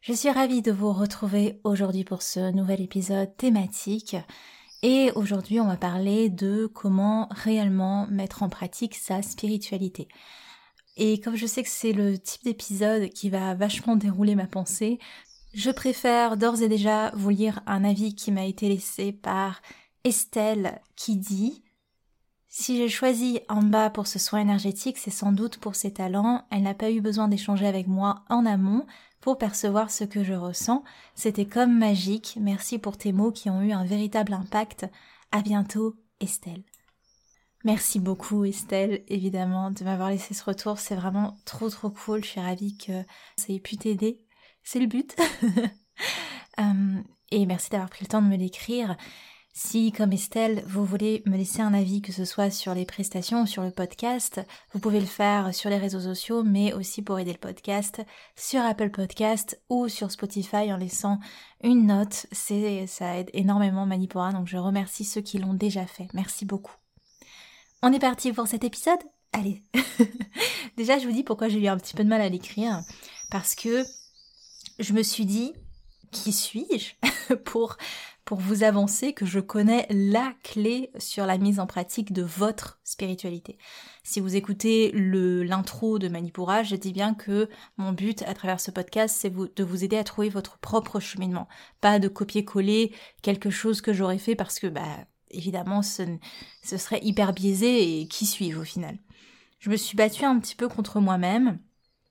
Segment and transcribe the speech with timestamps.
[0.00, 4.16] Je suis ravie de vous retrouver aujourd'hui pour ce nouvel épisode thématique
[4.82, 10.06] et aujourd'hui, on va parler de comment réellement mettre en pratique sa spiritualité.
[10.96, 15.00] Et comme je sais que c'est le type d'épisode qui va vachement dérouler ma pensée,
[15.52, 19.60] je préfère d'ores et déjà vous lire un avis qui m'a été laissé par
[20.04, 21.64] Estelle qui dit
[22.60, 26.44] si j'ai choisi bas pour ce soin énergétique, c'est sans doute pour ses talents.
[26.50, 28.84] Elle n'a pas eu besoin d'échanger avec moi en amont
[29.20, 30.82] pour percevoir ce que je ressens.
[31.14, 32.36] C'était comme magique.
[32.40, 34.86] Merci pour tes mots qui ont eu un véritable impact.
[35.30, 36.64] À bientôt, Estelle.
[37.62, 40.80] Merci beaucoup Estelle, évidemment, de m'avoir laissé ce retour.
[40.80, 42.24] C'est vraiment trop trop cool.
[42.24, 43.04] Je suis ravie que
[43.36, 44.20] ça ait pu t'aider.
[44.64, 45.14] C'est le but.
[46.60, 48.96] Euh, et merci d'avoir pris le temps de me l'écrire.
[49.60, 53.42] Si, comme Estelle, vous voulez me laisser un avis, que ce soit sur les prestations
[53.42, 54.40] ou sur le podcast,
[54.72, 58.00] vous pouvez le faire sur les réseaux sociaux, mais aussi pour aider le podcast
[58.36, 61.18] sur Apple Podcast ou sur Spotify en laissant
[61.64, 62.26] une note.
[62.30, 66.06] C'est, ça aide énormément Manipura, donc je remercie ceux qui l'ont déjà fait.
[66.14, 66.76] Merci beaucoup.
[67.82, 69.00] On est parti pour cet épisode?
[69.32, 69.64] Allez.
[70.76, 72.82] déjà, je vous dis pourquoi j'ai eu un petit peu de mal à l'écrire.
[73.28, 73.84] Parce que
[74.78, 75.52] je me suis dit,
[76.12, 77.76] qui suis-je pour
[78.28, 82.78] pour vous avancer que je connais la clé sur la mise en pratique de votre
[82.84, 83.56] spiritualité.
[84.04, 88.70] Si vous écoutez l'intro de Manipura, je dis bien que mon but à travers ce
[88.70, 91.48] podcast, c'est de vous aider à trouver votre propre cheminement,
[91.80, 96.02] pas de copier-coller quelque chose que j'aurais fait parce que bah évidemment ce,
[96.62, 98.98] ce serait hyper biaisé et qui suivent au final?
[99.58, 101.60] Je me suis battue un petit peu contre moi-même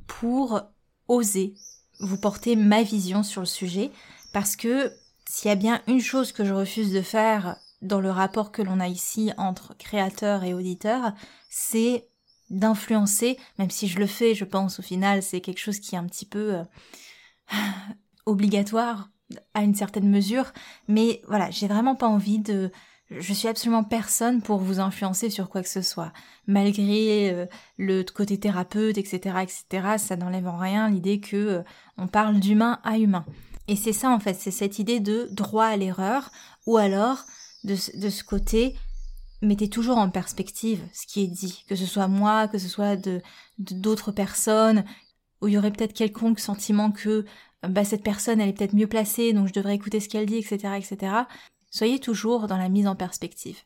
[0.07, 0.61] pour
[1.07, 1.53] oser
[1.99, 3.91] vous porter ma vision sur le sujet
[4.33, 4.91] parce que
[5.37, 8.63] s'il y a bien une chose que je refuse de faire dans le rapport que
[8.63, 11.13] l'on a ici entre créateur et auditeur,
[11.47, 12.07] c'est
[12.49, 15.99] d'influencer, même si je le fais, je pense au final, c'est quelque chose qui est
[15.99, 16.63] un petit peu euh,
[18.25, 19.11] obligatoire
[19.53, 20.53] à une certaine mesure,
[20.87, 22.71] mais voilà, j'ai vraiment pas envie de
[23.11, 26.11] je suis absolument personne pour vous influencer sur quoi que ce soit.
[26.47, 27.45] Malgré euh,
[27.77, 31.63] le côté thérapeute, etc., etc., ça n'enlève en rien l'idée que euh,
[31.97, 33.23] on parle d'humain à humain.
[33.67, 36.31] Et c'est ça en fait, c'est cette idée de droit à l'erreur,
[36.65, 37.25] ou alors
[37.63, 38.75] de, ce côté,
[39.41, 42.95] mettez toujours en perspective ce qui est dit, que ce soit moi, que ce soit
[42.95, 43.21] de
[43.57, 44.85] d'autres personnes,
[45.41, 47.25] où il y aurait peut-être quelconque sentiment que
[47.67, 50.37] bah, cette personne elle est peut-être mieux placée, donc je devrais écouter ce qu'elle dit,
[50.37, 51.13] etc., etc.
[51.69, 53.57] Soyez toujours dans la mise en perspective.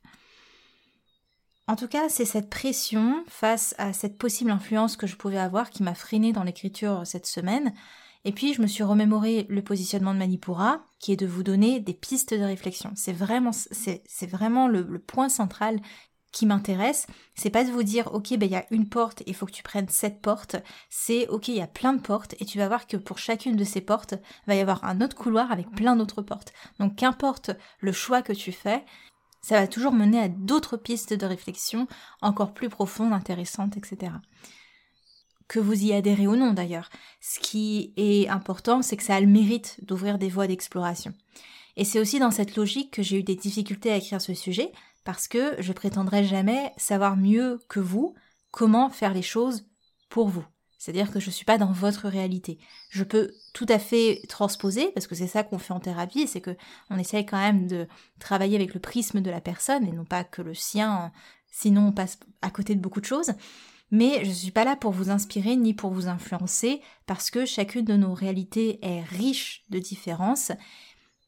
[1.68, 5.70] En tout cas, c'est cette pression face à cette possible influence que je pouvais avoir
[5.70, 7.74] qui m'a freiné dans l'écriture cette semaine,
[8.24, 11.80] et puis, je me suis remémoré le positionnement de Manipura, qui est de vous donner
[11.80, 12.92] des pistes de réflexion.
[12.96, 15.80] C'est vraiment, le, point central
[16.32, 19.36] qui m'intéresse, c'est pas de vous dire ok ben il y a une porte, il
[19.36, 20.56] faut que tu prennes cette porte,
[20.90, 23.58] c'est ok il y a plein de portes et tu vas voir que pour chacune
[23.58, 24.14] de ces portes
[24.48, 26.54] va y avoir un autre couloir avec plein d'autres portes.
[26.80, 28.86] Donc qu'importe le choix que tu fais,
[29.42, 31.86] ça va toujours mener à d'autres pistes de réflexion
[32.22, 34.14] encore plus profondes, intéressantes, etc
[35.52, 36.90] que vous y adhérez ou non d'ailleurs.
[37.20, 41.14] Ce qui est important, c'est que ça a le mérite d'ouvrir des voies d'exploration.
[41.76, 44.72] Et c'est aussi dans cette logique que j'ai eu des difficultés à écrire ce sujet,
[45.04, 48.16] parce que je prétendrai jamais savoir mieux que vous
[48.52, 49.66] comment faire les choses
[50.08, 50.46] pour vous.
[50.78, 52.58] C'est-à-dire que je ne suis pas dans votre réalité.
[52.90, 56.40] Je peux tout à fait transposer, parce que c'est ça qu'on fait en thérapie, c'est
[56.40, 56.56] que
[56.90, 57.90] on essaye quand même de
[58.20, 61.12] travailler avec le prisme de la personne et non pas que le sien,
[61.52, 63.34] sinon on passe à côté de beaucoup de choses.
[63.92, 67.46] Mais je ne suis pas là pour vous inspirer ni pour vous influencer, parce que
[67.46, 70.54] chacune de nos réalités est riche de différences,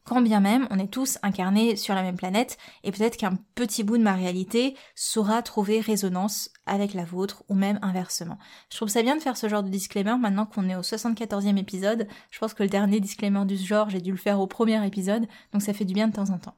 [0.06, 3.83] quand bien même on est tous incarnés sur la même planète, et peut-être qu'un petit
[3.83, 8.38] bout de ma réalité saura trouver résonance avec la vôtre, ou même inversement.
[8.69, 11.57] Je trouve ça bien de faire ce genre de disclaimer maintenant qu'on est au 74e
[11.57, 12.07] épisode.
[12.31, 15.27] Je pense que le dernier disclaimer du genre, j'ai dû le faire au premier épisode,
[15.51, 16.56] donc ça fait du bien de temps en temps.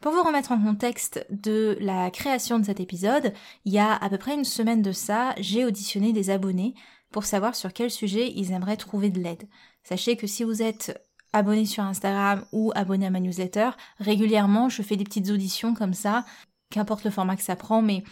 [0.00, 3.34] Pour vous remettre en contexte de la création de cet épisode,
[3.66, 6.74] il y a à peu près une semaine de ça, j'ai auditionné des abonnés
[7.10, 9.46] pour savoir sur quel sujet ils aimeraient trouver de l'aide.
[9.84, 10.98] Sachez que si vous êtes
[11.34, 15.94] abonné sur Instagram ou abonné à ma newsletter, régulièrement je fais des petites auditions comme
[15.94, 16.24] ça,
[16.70, 18.02] qu'importe le format que ça prend, mais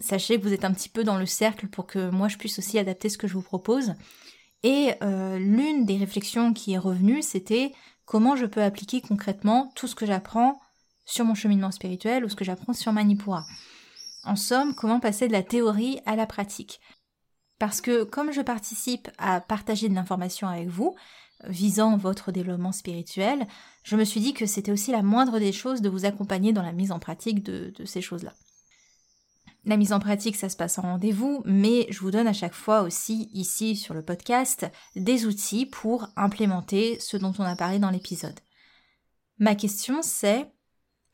[0.00, 2.58] sachez que vous êtes un petit peu dans le cercle pour que moi je puisse
[2.58, 3.94] aussi adapter ce que je vous propose.
[4.64, 7.72] Et euh, l'une des réflexions qui est revenue, c'était
[8.04, 10.58] comment je peux appliquer concrètement tout ce que j'apprends
[11.06, 13.44] sur mon cheminement spirituel ou ce que j'apprends sur Manipura.
[14.24, 16.80] En somme, comment passer de la théorie à la pratique?
[17.58, 20.94] Parce que comme je participe à partager de l'information avec vous,
[21.44, 23.46] visant votre développement spirituel,
[23.82, 26.62] je me suis dit que c'était aussi la moindre des choses de vous accompagner dans
[26.62, 28.34] la mise en pratique de, ces choses-là.
[29.64, 32.54] La mise en pratique, ça se passe en rendez-vous, mais je vous donne à chaque
[32.54, 37.78] fois aussi ici sur le podcast des outils pour implémenter ce dont on a parlé
[37.78, 38.38] dans l'épisode.
[39.38, 40.50] Ma question c'est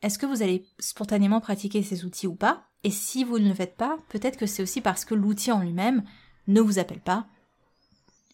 [0.03, 2.65] est-ce que vous allez spontanément pratiquer ces outils ou pas?
[2.83, 5.61] Et si vous ne le faites pas, peut-être que c'est aussi parce que l'outil en
[5.61, 6.03] lui-même
[6.47, 7.25] ne vous appelle pas.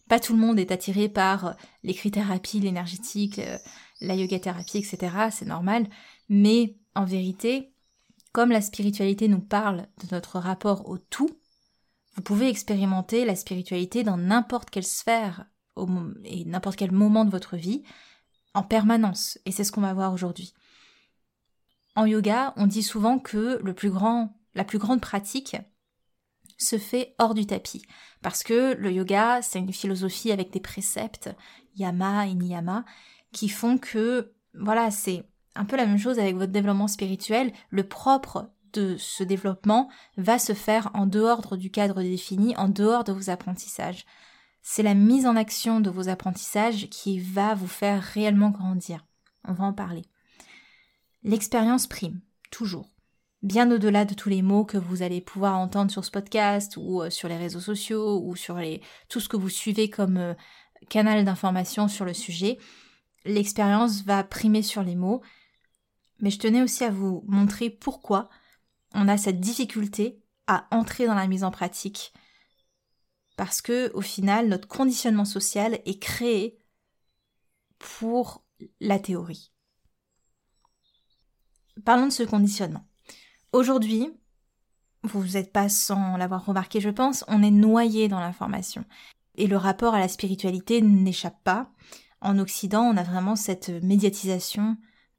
[0.08, 3.60] Pas tout le monde est attiré par l'écrit-thérapie, l'énergétique, euh,
[4.02, 5.30] la yoga-thérapie, etc.
[5.30, 5.88] C'est normal.
[6.28, 7.72] Mais en vérité,
[8.32, 11.30] comme la spiritualité nous parle de notre rapport au tout,
[12.16, 15.46] vous pouvez expérimenter la spiritualité dans n'importe quelle sphère
[16.26, 17.84] et n'importe quel moment de votre vie
[18.56, 19.38] en permanence.
[19.46, 20.54] Et c'est ce qu'on va voir aujourd'hui.
[22.00, 25.58] En yoga, on dit souvent que le plus grand, la plus grande pratique
[26.58, 27.82] se fait hors du tapis.
[28.22, 31.30] Parce que le yoga, c'est une philosophie avec des préceptes,
[31.76, 32.86] yama et niyama,
[33.34, 35.26] qui font que, voilà, c'est
[35.56, 37.52] un peu la même chose avec votre développement spirituel.
[37.70, 43.04] Le propre de ce développement va se faire en dehors du cadre défini, en dehors
[43.04, 44.06] de vos apprentissages.
[44.62, 49.06] C'est la mise en action de vos apprentissages qui va vous faire réellement grandir.
[49.44, 50.04] On va en parler.
[51.24, 52.90] L'expérience prime, toujours.
[53.42, 57.02] Bien au-delà de tous les mots que vous allez pouvoir entendre sur ce podcast ou
[57.02, 58.60] euh, sur les réseaux sociaux ou sur
[59.10, 60.34] tout ce que vous suivez comme euh,
[60.90, 62.58] canal d'information sur le sujet,
[63.26, 65.22] l'expérience va primer sur les mots.
[66.20, 68.30] Mais je tenais aussi à vous montrer pourquoi
[68.94, 72.14] on a cette difficulté à entrer dans la mise en pratique.
[73.38, 76.60] Parce que, au final, notre conditionnement social est créé
[77.78, 78.44] pour
[78.82, 79.54] la théorie.
[81.86, 82.86] Parlons de ce conditionnement.
[83.54, 84.10] Aujourd'hui,
[85.04, 88.84] vous n'êtes pas sans l'avoir remarqué, je pense, on est noyé dans l'information.
[89.36, 91.70] Et le rapport à la spiritualité n'échappe pas.
[92.22, 94.78] En Occident, on a vraiment cette médiatisation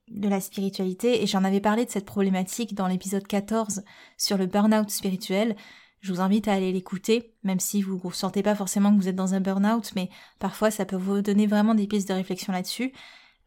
[0.08, 3.84] de la spiritualité, et j'en avais parlé de cette problématique dans l'épisode 14
[4.18, 5.56] sur le burn-out spirituel.
[6.00, 9.08] Je vous invite à aller l'écouter, même si vous ne sentez pas forcément que vous
[9.08, 10.10] êtes dans un burn-out, mais
[10.40, 12.92] parfois ça peut vous donner vraiment des pistes de réflexion là-dessus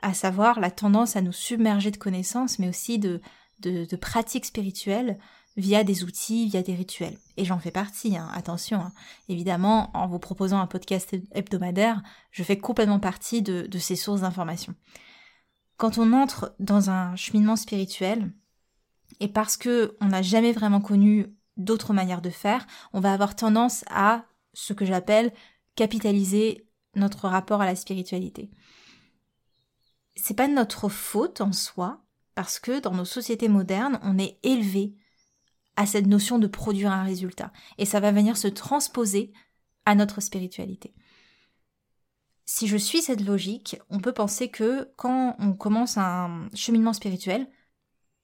[0.03, 3.21] à savoir la tendance à nous submerger de connaissances, mais aussi de,
[3.61, 5.17] de, pratiques spirituelles
[5.55, 7.17] via des outils, via des rituels.
[7.37, 8.81] Et j'en fais partie, hein, attention.
[8.81, 8.91] Hein.
[9.29, 14.21] Évidemment, en vous proposant un podcast hebdomadaire, je fais complètement partie de, de ces sources
[14.21, 14.75] d'informations.
[15.77, 18.33] Quand on entre dans un cheminement spirituel,
[19.21, 23.37] et parce que on n'a jamais vraiment connu d'autres manières de faire, on va avoir
[23.37, 25.31] tendance à ce que j'appelle
[25.75, 28.51] capitaliser notre rapport à la spiritualité
[30.15, 32.03] c'est pas notre faute en soi,
[32.35, 34.95] parce que dans nos sociétés modernes, on est élevé
[35.75, 37.51] à cette notion de produire un résultat.
[37.77, 39.33] Et ça va venir se transposer
[39.85, 40.93] à notre spiritualité.
[42.45, 47.47] Si je suis cette logique, on peut penser que quand on commence un cheminement spirituel,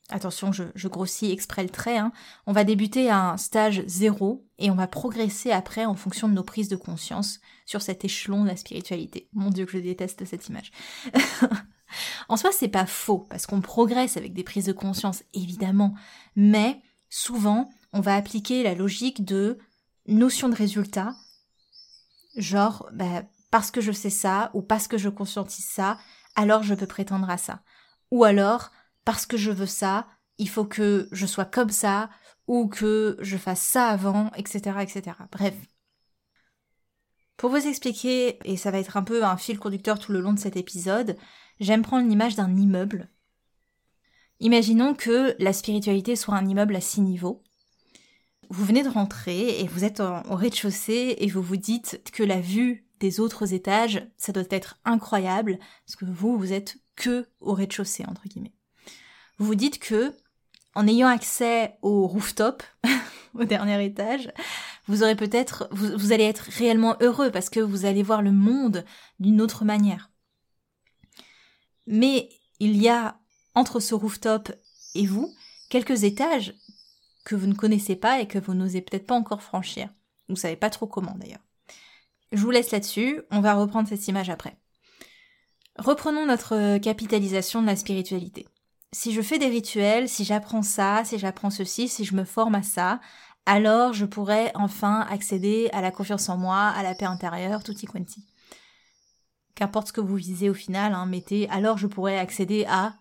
[0.09, 2.11] attention, je, grossis exprès le trait, hein,
[2.45, 6.33] on va débuter à un stage zéro et on va progresser après en fonction de
[6.33, 9.29] nos prises de conscience sur cet échelon de la spiritualité.
[9.33, 10.71] Mon Dieu que je déteste cette image.
[12.27, 15.95] En soi, c'est pas faux, parce qu'on progresse avec des prises de conscience, évidemment,
[16.35, 19.57] mais souvent, on va appliquer la logique de
[20.07, 21.15] notion de résultat,
[22.35, 25.97] genre, bah, parce que je sais ça, ou parce que je conscientise ça,
[26.35, 27.61] alors je peux prétendre à ça.
[28.11, 28.71] Ou alors,
[29.05, 32.09] parce que je veux ça, il faut que je sois comme ça,
[32.47, 35.17] ou que je fasse ça avant, etc., etc.
[35.31, 35.55] Bref.
[37.37, 40.33] Pour vous expliquer, et ça va être un peu un fil conducteur tout le long
[40.33, 41.17] de cet épisode,
[41.59, 43.09] j'aime prendre l'image d'un immeuble.
[44.39, 47.43] Imaginons que la spiritualité soit un immeuble à six niveaux.
[48.49, 52.39] Vous venez de rentrer et vous êtes au rez-de-chaussée et vous vous dites que la
[52.39, 57.53] vue des autres étages, ça doit être incroyable, parce que vous, vous êtes que au
[57.53, 58.53] rez-de-chaussée, entre guillemets.
[59.37, 60.13] Vous vous dites que,
[60.75, 62.63] en ayant accès au rooftop,
[63.35, 64.31] au dernier étage,
[64.87, 68.83] vous aurez peut-être, vous allez être réellement heureux parce que vous allez voir le monde
[69.19, 70.09] d'une autre manière.
[71.89, 72.29] Mais
[72.59, 73.19] il y a
[73.55, 74.51] entre ce rooftop
[74.93, 75.33] et vous,
[75.69, 76.53] quelques étages
[77.25, 79.89] que vous ne connaissez pas et que vous n'osez peut-être pas encore franchir.
[80.29, 81.43] Vous savez pas trop comment d'ailleurs.
[82.31, 84.55] Je vous laisse là-dessus, on va reprendre cette image après.
[85.77, 88.47] Reprenons notre capitalisation de la spiritualité.
[88.91, 92.55] Si je fais des rituels, si j'apprends ça, si j'apprends ceci, si je me forme
[92.55, 92.99] à ça,
[93.47, 97.87] alors je pourrais enfin accéder à la confiance en moi, à la paix intérieure, tutti
[97.87, 98.27] quanti.
[99.55, 102.95] Qu'importe ce que vous visez au final, hein, mettez alors je pourrais accéder à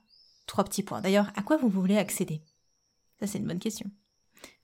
[0.47, 1.01] trois petits points.
[1.01, 2.43] D'ailleurs, à quoi vous voulez accéder?
[3.21, 3.91] Ça c'est une bonne question.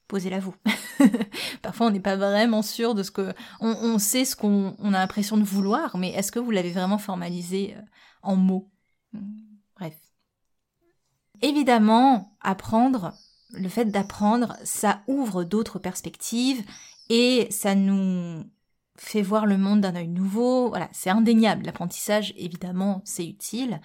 [0.08, 0.54] Posez-la vous.
[1.62, 3.32] Parfois on n'est pas vraiment sûr de ce que...
[3.60, 7.74] On, sait ce qu'on a l'impression de vouloir, mais est-ce que vous l'avez vraiment formalisé
[7.76, 7.80] euh,
[8.22, 8.70] en mots?
[9.76, 9.96] Bref.
[11.40, 13.14] Évidemment, apprendre,
[13.52, 16.64] le fait d'apprendre, ça ouvre d'autres perspectives
[17.08, 18.44] et ça nous
[18.96, 20.68] fait voir le monde d'un œil nouveau.
[20.68, 21.66] Voilà, c'est indéniable.
[21.66, 23.80] L'apprentissage, évidemment, c'est utile.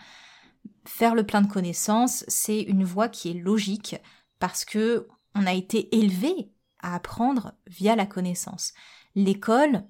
[0.85, 3.95] Faire le plein de connaissances, c'est une voie qui est logique
[4.39, 8.73] parce que on a été élevé à apprendre via la connaissance.
[9.15, 9.83] L'école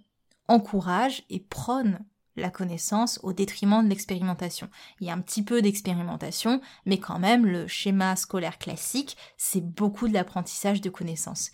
[0.47, 1.99] encourage et prône
[2.35, 4.69] la connaissance au détriment de l'expérimentation.
[4.99, 9.61] Il y a un petit peu d'expérimentation, mais quand même, le schéma scolaire classique, c'est
[9.61, 11.51] beaucoup de l'apprentissage de connaissances.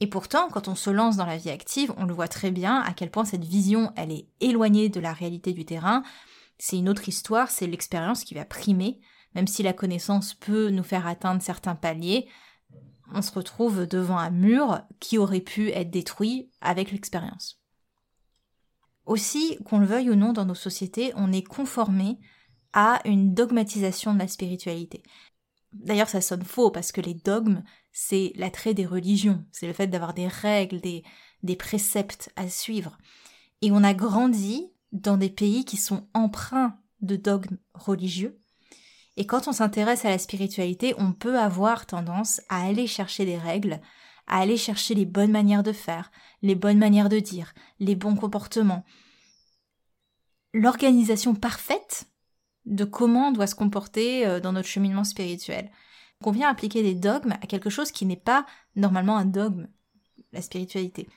[0.00, 2.80] Et pourtant, quand on se lance dans la vie active, on le voit très bien
[2.80, 6.02] à quel point cette vision, elle est éloignée de la réalité du terrain.
[6.58, 9.00] C'est une autre histoire, c'est l'expérience qui va primer.
[9.34, 12.26] Même si la connaissance peut nous faire atteindre certains paliers,
[13.12, 17.60] on se retrouve devant un mur qui aurait pu être détruit avec l'expérience.
[19.06, 22.18] Aussi, qu'on le veuille ou non dans nos sociétés, on est conformé
[22.72, 25.02] à une dogmatisation de la spiritualité.
[25.72, 27.62] D'ailleurs, ça sonne faux parce que les dogmes,
[27.92, 31.04] c'est l'attrait des religions, c'est le fait d'avoir des règles, des,
[31.56, 32.98] préceptes à suivre.
[33.62, 38.40] Et on a grandi dans des pays qui sont empreints de dogmes religieux.
[39.16, 43.38] Et quand on s'intéresse à la spiritualité, on peut avoir tendance à aller chercher des
[43.38, 43.80] règles,
[44.26, 46.10] à aller chercher les bonnes manières de faire,
[46.42, 48.84] les bonnes manières de dire, les bons comportements.
[50.52, 52.09] L'organisation parfaite
[52.66, 55.70] de comment on doit se comporter euh, dans notre cheminement spirituel.
[56.24, 58.44] On vient appliquer des dogmes à quelque chose qui n'est pas
[58.76, 59.68] normalement un dogme,
[60.32, 61.08] la spiritualité.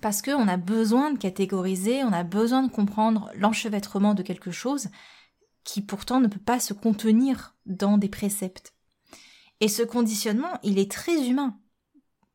[0.00, 4.88] Parce qu'on a besoin de catégoriser, on a besoin de comprendre l'enchevêtrement de quelque chose
[5.62, 8.74] qui pourtant ne peut pas se contenir dans des préceptes.
[9.60, 11.56] Et ce conditionnement, il est très humain.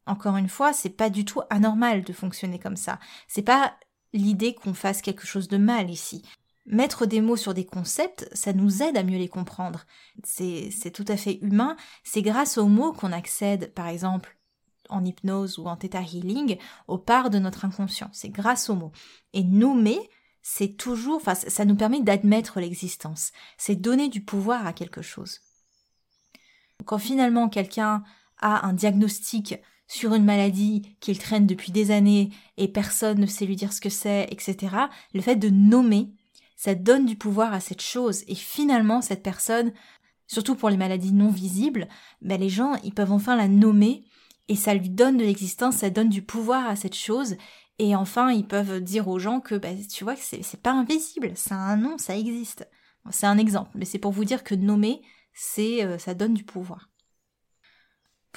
[0.05, 2.99] Encore une fois, c'est pas du tout anormal de fonctionner comme ça.
[3.27, 3.75] C'est pas
[4.13, 6.23] l'idée qu'on fasse quelque chose de mal ici.
[6.69, 9.85] Mettre des mots sur des concepts, ça nous aide à mieux les comprendre.
[10.23, 11.77] C'est tout à fait humain.
[12.03, 14.37] C'est grâce aux mots qu'on accède, par exemple,
[14.89, 16.57] en hypnose ou en theta healing,
[16.87, 18.09] aux parts de notre inconscient.
[18.11, 18.91] C'est grâce aux mots.
[19.31, 19.99] Et nommer,
[20.41, 23.31] c'est toujours, enfin, ça nous permet d'admettre l'existence.
[23.57, 25.39] C'est donner du pouvoir à quelque chose.
[26.85, 28.03] Quand finalement quelqu'un
[28.39, 29.55] a un diagnostic
[29.87, 33.81] sur une maladie qu'il traîne depuis des années et personne ne sait lui dire ce
[33.81, 34.75] que c'est, etc.,
[35.13, 36.11] le fait de nommer,
[36.57, 39.71] ça donne du pouvoir à cette chose et finalement cette personne,
[40.25, 41.87] surtout pour les maladies non visibles,
[42.21, 44.03] ben les gens ils peuvent enfin la nommer
[44.49, 47.37] et ça lui donne de l'existence, ça donne du pouvoir à cette chose
[47.79, 51.31] et enfin ils peuvent dire aux gens que ben, tu vois que c'est pas invisible,
[51.35, 52.67] ça un nom, ça existe.
[53.11, 55.01] c'est un exemple, mais c'est pour vous dire que nommer,
[55.33, 56.89] c'est euh, ça donne du pouvoir.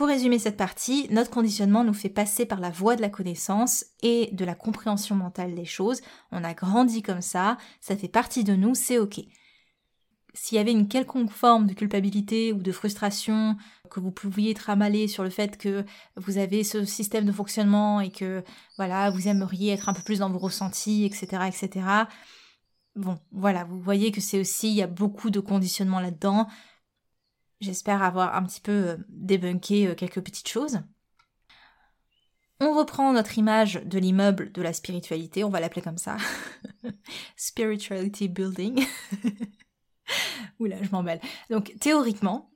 [0.00, 3.85] Pour résumer cette partie, notre conditionnement nous fait passer par la voie de la connaissance
[4.02, 6.00] et de la compréhension mentale des choses.
[6.33, 9.21] On a grandi comme ça, ça fait partie de nous, c'est ok.
[10.33, 13.59] S'il y avait une quelconque forme de culpabilité ou de frustration,
[13.90, 15.85] que vous pouviez tramaler sur le fait que
[16.16, 18.42] vous avez ce système de fonctionnement et que
[18.78, 21.87] voilà, vous aimeriez être un peu plus dans vos ressentis, etc., etc.
[22.97, 26.47] Bon, voilà, vous voyez que c'est aussi, il y a beaucoup de conditionnement là-dedans.
[27.61, 30.81] J'espère avoir un petit peu euh, débunké euh, quelques petites choses.
[32.59, 36.17] On reprend notre image de l'immeuble de la spiritualité, on va l'appeler comme ça.
[37.37, 38.85] Spirituality Building.
[40.59, 41.21] Oula, je m'emballe.
[41.49, 42.50] Donc théoriquement,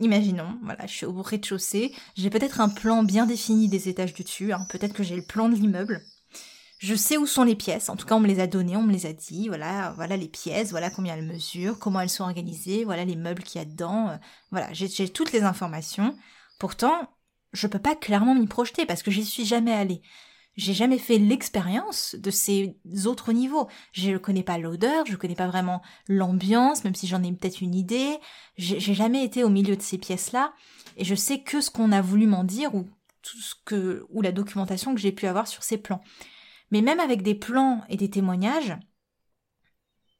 [0.00, 4.24] imaginons, voilà, je suis au rez-de-chaussée, j'ai peut-être un plan bien défini des étages du
[4.24, 4.66] dessus, hein.
[4.68, 6.02] peut-être que j'ai le plan de l'immeuble.
[6.80, 8.82] Je sais où sont les pièces, en tout cas on me les a données, on
[8.82, 12.24] me les a dit, voilà, voilà les pièces, voilà combien elles mesurent, comment elles sont
[12.24, 14.16] organisées, voilà les meubles qu'il y a dedans, euh,
[14.50, 16.16] voilà, j'ai toutes les informations.
[16.58, 17.10] Pourtant,
[17.52, 20.00] je peux pas clairement m'y projeter parce que j'y suis jamais allée.
[20.56, 23.68] J'ai jamais fait l'expérience de ces autres niveaux.
[23.92, 27.30] Je ne connais pas l'odeur, je ne connais pas vraiment l'ambiance, même si j'en ai
[27.30, 28.16] peut-être une idée.
[28.56, 30.54] J'ai jamais été au milieu de ces pièces-là,
[30.96, 32.88] et je sais que ce qu'on a voulu m'en dire ou
[33.20, 36.00] tout ce que ou la documentation que j'ai pu avoir sur ces plans.
[36.70, 38.76] Mais même avec des plans et des témoignages,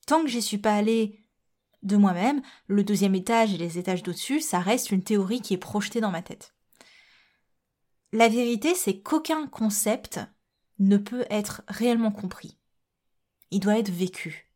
[0.07, 1.25] tant que j'y suis pas allée
[1.83, 5.59] de moi-même, le deuxième étage et les étages d'au-dessus, ça reste une théorie qui est
[5.59, 6.55] projetée dans ma tête.
[8.13, 10.21] La vérité, c'est qu'aucun concept
[10.79, 12.59] ne peut être réellement compris.
[13.51, 14.51] Il doit être vécu.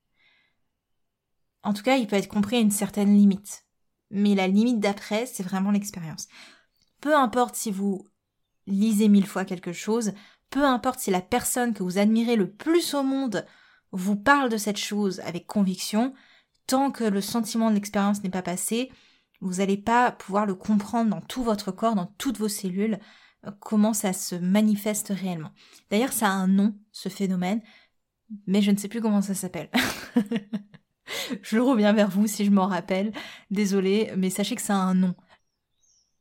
[1.62, 3.64] En tout cas, il peut être compris à une certaine limite.
[4.10, 6.28] Mais la limite d'après, c'est vraiment l'expérience.
[7.00, 8.08] Peu importe si vous
[8.66, 10.12] lisez mille fois quelque chose,
[10.54, 13.44] peu importe si la personne que vous admirez le plus au monde
[13.90, 16.14] vous parle de cette chose avec conviction,
[16.68, 18.92] tant que le sentiment de l'expérience n'est pas passé,
[19.40, 23.00] vous n'allez pas pouvoir le comprendre dans tout votre corps, dans toutes vos cellules,
[23.44, 25.50] euh, comment ça se manifeste réellement.
[25.90, 27.61] D'ailleurs, ça a un nom, ce phénomène,
[28.46, 29.70] mais je ne sais plus comment ça s'appelle.
[31.42, 33.12] je reviens vers vous si je m'en rappelle.
[33.50, 35.16] Désolée, mais sachez que ça a un nom.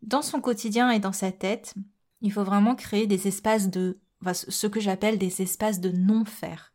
[0.02, 1.76] Dans son quotidien et dans sa tête,
[2.22, 4.00] il faut vraiment créer des espaces de,
[4.32, 6.72] ce que j'appelle des espaces de non-faire.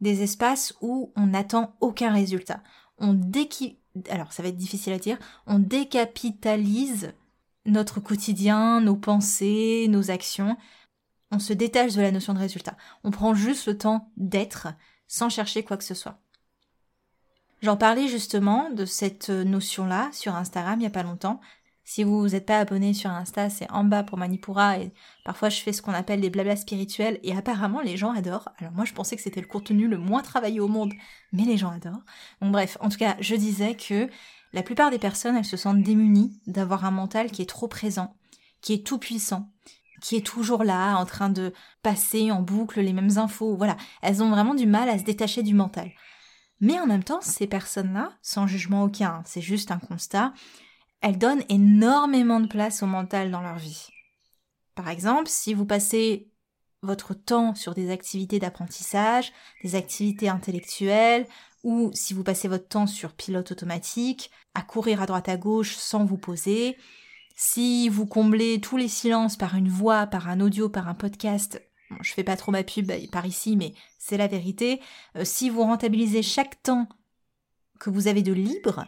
[0.00, 2.62] Des espaces où on n'attend aucun résultat.
[2.98, 3.78] On déqui...
[4.10, 7.12] alors ça va être difficile à dire, on décapitalise
[7.66, 10.56] notre quotidien, nos pensées, nos actions.
[11.30, 12.76] On se détache de la notion de résultat.
[13.02, 14.68] On prend juste le temps d'être
[15.08, 16.18] sans chercher quoi que ce soit.
[17.62, 21.40] J'en parlais justement de cette notion-là sur Instagram il n'y a pas longtemps.
[21.84, 24.92] Si vous n'êtes pas abonné sur Insta, c'est en bas pour Manipura et
[25.24, 28.48] parfois je fais ce qu'on appelle des blablas spirituels et apparemment les gens adorent.
[28.58, 30.94] Alors moi je pensais que c'était le contenu le moins travaillé au monde,
[31.32, 32.04] mais les gens adorent.
[32.40, 34.08] Donc bref, en tout cas, je disais que
[34.54, 38.16] la plupart des personnes, elles se sentent démunies d'avoir un mental qui est trop présent,
[38.62, 39.50] qui est tout puissant,
[40.00, 43.56] qui est toujours là, en train de passer en boucle les mêmes infos.
[43.56, 45.90] Voilà, elles ont vraiment du mal à se détacher du mental.
[46.60, 50.32] Mais en même temps, ces personnes-là, sans jugement aucun, c'est juste un constat,
[51.04, 53.88] elles donnent énormément de place au mental dans leur vie.
[54.74, 56.30] Par exemple, si vous passez
[56.80, 59.30] votre temps sur des activités d'apprentissage,
[59.62, 61.26] des activités intellectuelles,
[61.62, 65.76] ou si vous passez votre temps sur pilote automatique, à courir à droite à gauche
[65.76, 66.78] sans vous poser,
[67.36, 71.62] si vous comblez tous les silences par une voix, par un audio, par un podcast,
[72.00, 74.80] je fais pas trop ma pub par ici, mais c'est la vérité,
[75.16, 76.88] euh, si vous rentabilisez chaque temps
[77.78, 78.86] que vous avez de libre,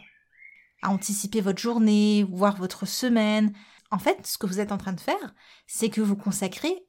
[0.81, 3.53] à anticiper votre journée, voire votre semaine.
[3.91, 5.35] En fait, ce que vous êtes en train de faire,
[5.65, 6.85] c'est que vous consacrez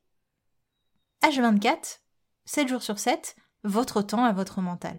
[1.23, 2.01] H24,
[2.45, 4.99] 7 jours sur 7, votre temps à votre mental.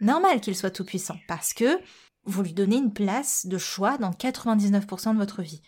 [0.00, 1.80] Normal qu'il soit tout puissant, parce que
[2.24, 5.62] vous lui donnez une place de choix dans 99% de votre vie.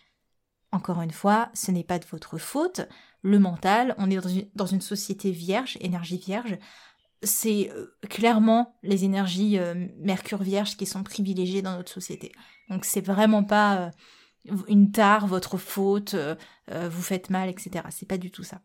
[0.71, 2.81] Encore une fois, ce n'est pas de votre faute.
[3.21, 6.57] Le mental, on est dans une société vierge, énergie vierge,
[7.23, 12.31] c'est euh, clairement les énergies euh, Mercure Vierge qui sont privilégiées dans notre société.
[12.69, 16.15] Donc c'est vraiment pas euh, une tare, votre faute,
[16.69, 17.83] vous faites mal, etc.
[17.89, 18.61] C'est pas du tout ça.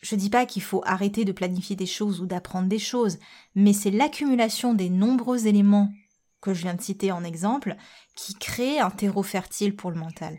[0.00, 3.18] Je dis pas qu'il faut arrêter de planifier des choses ou d'apprendre des choses,
[3.54, 5.92] mais c'est l'accumulation des nombreux éléments
[6.40, 7.76] que je viens de citer en exemple
[8.16, 10.38] qui crée un terreau fertile pour le mental.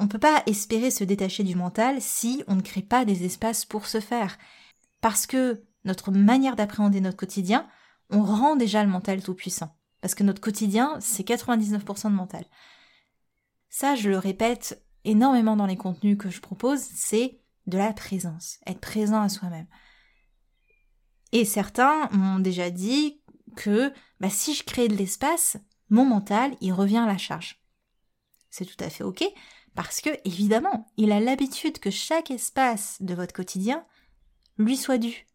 [0.00, 3.24] On ne peut pas espérer se détacher du mental si on ne crée pas des
[3.24, 4.38] espaces pour se faire.
[5.00, 7.68] Parce que notre manière d'appréhender notre quotidien,
[8.10, 9.76] on rend déjà le mental tout puissant.
[10.00, 12.44] Parce que notre quotidien, c'est 99% de mental.
[13.68, 18.58] Ça, je le répète énormément dans les contenus que je propose, c'est de la présence,
[18.66, 19.66] être présent à soi-même.
[21.32, 23.22] Et certains m'ont déjà dit
[23.56, 25.56] que bah, si je crée de l'espace,
[25.88, 27.62] mon mental, il revient à la charge.
[28.50, 29.24] C'est tout à fait ok,
[29.74, 33.84] parce que, évidemment, il a l'habitude que chaque espace de votre quotidien
[34.58, 35.26] lui soit dû.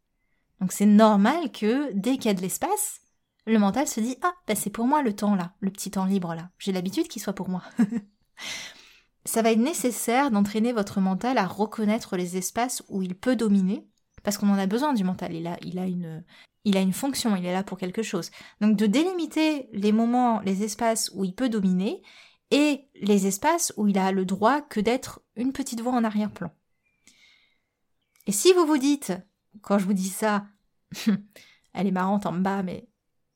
[0.61, 3.01] Donc c'est normal que dès qu'il y a de l'espace,
[3.45, 6.05] le mental se dit Ah, bah c'est pour moi le temps là, le petit temps
[6.05, 6.49] libre là.
[6.59, 7.63] J'ai l'habitude qu'il soit pour moi.
[9.25, 13.87] Ça va être nécessaire d'entraîner votre mental à reconnaître les espaces où il peut dominer,
[14.23, 15.33] parce qu'on en a besoin du mental.
[15.33, 16.23] Il a, il a une,
[16.63, 18.29] il a une fonction, il est là pour quelque chose.
[18.61, 22.03] Donc de délimiter les moments, les espaces où il peut dominer
[22.51, 26.51] et les espaces où il a le droit que d'être une petite voix en arrière-plan.
[28.27, 29.13] Et si vous vous dites,
[29.61, 30.45] quand je vous dis ça,
[31.73, 32.87] elle est marrante en bas, mais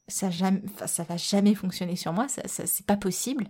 [0.08, 3.48] ça, va jamais fonctionner sur moi, ça, c'est pas possible.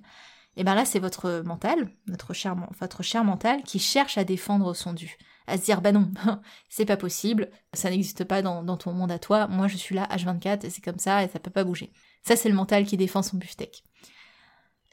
[0.55, 4.73] Et bien là, c'est votre mental, notre cher, votre cher mental, qui cherche à défendre
[4.73, 6.11] son dû, à se dire bah non,
[6.69, 10.07] c'est pas possible, ça n'existe pas dans, ton monde à toi, moi je suis là
[10.11, 11.93] H24 et c'est comme ça et ça peut pas bouger.
[12.23, 13.71] Ça, c'est le mental qui défend son buffet.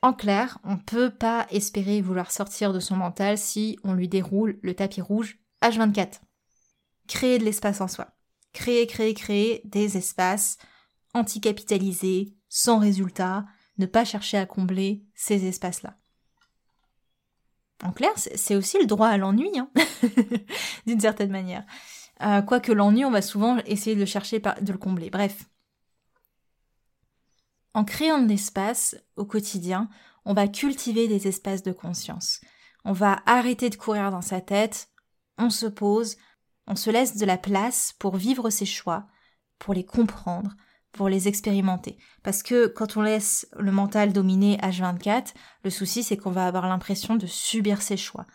[0.03, 4.59] En clair, on peut pas espérer vouloir sortir de son mental si on lui déroule
[4.63, 6.21] le tapis rouge H24
[7.07, 8.09] créer de l'espace en soi.
[8.53, 10.59] Créer, créer, créer des espaces
[11.15, 13.45] anticapitalisés, sans résultat,
[13.79, 15.97] ne pas chercher à combler ces espaces-là.
[17.83, 19.71] En clair, c'est aussi le droit à l'ennui, hein
[20.87, 21.65] d'une certaine manière.
[22.23, 25.11] Euh, quoique l'ennui, on va souvent essayer de le chercher, de le combler.
[25.11, 25.45] Bref.
[27.75, 29.91] En créant de l'espace au quotidien,
[30.25, 32.41] on va cultiver des espaces de conscience.
[32.85, 34.89] On va arrêter de courir dans sa tête,
[35.37, 36.17] on se pose,
[36.67, 39.07] on se laisse de la place pour vivre ses choix,
[39.59, 40.57] pour les comprendre,
[40.93, 41.99] pour les expérimenter.
[42.23, 46.67] Parce que quand on laisse le mental dominer H24, le souci c'est qu'on va avoir
[46.67, 48.27] l'impression de subir ses choix.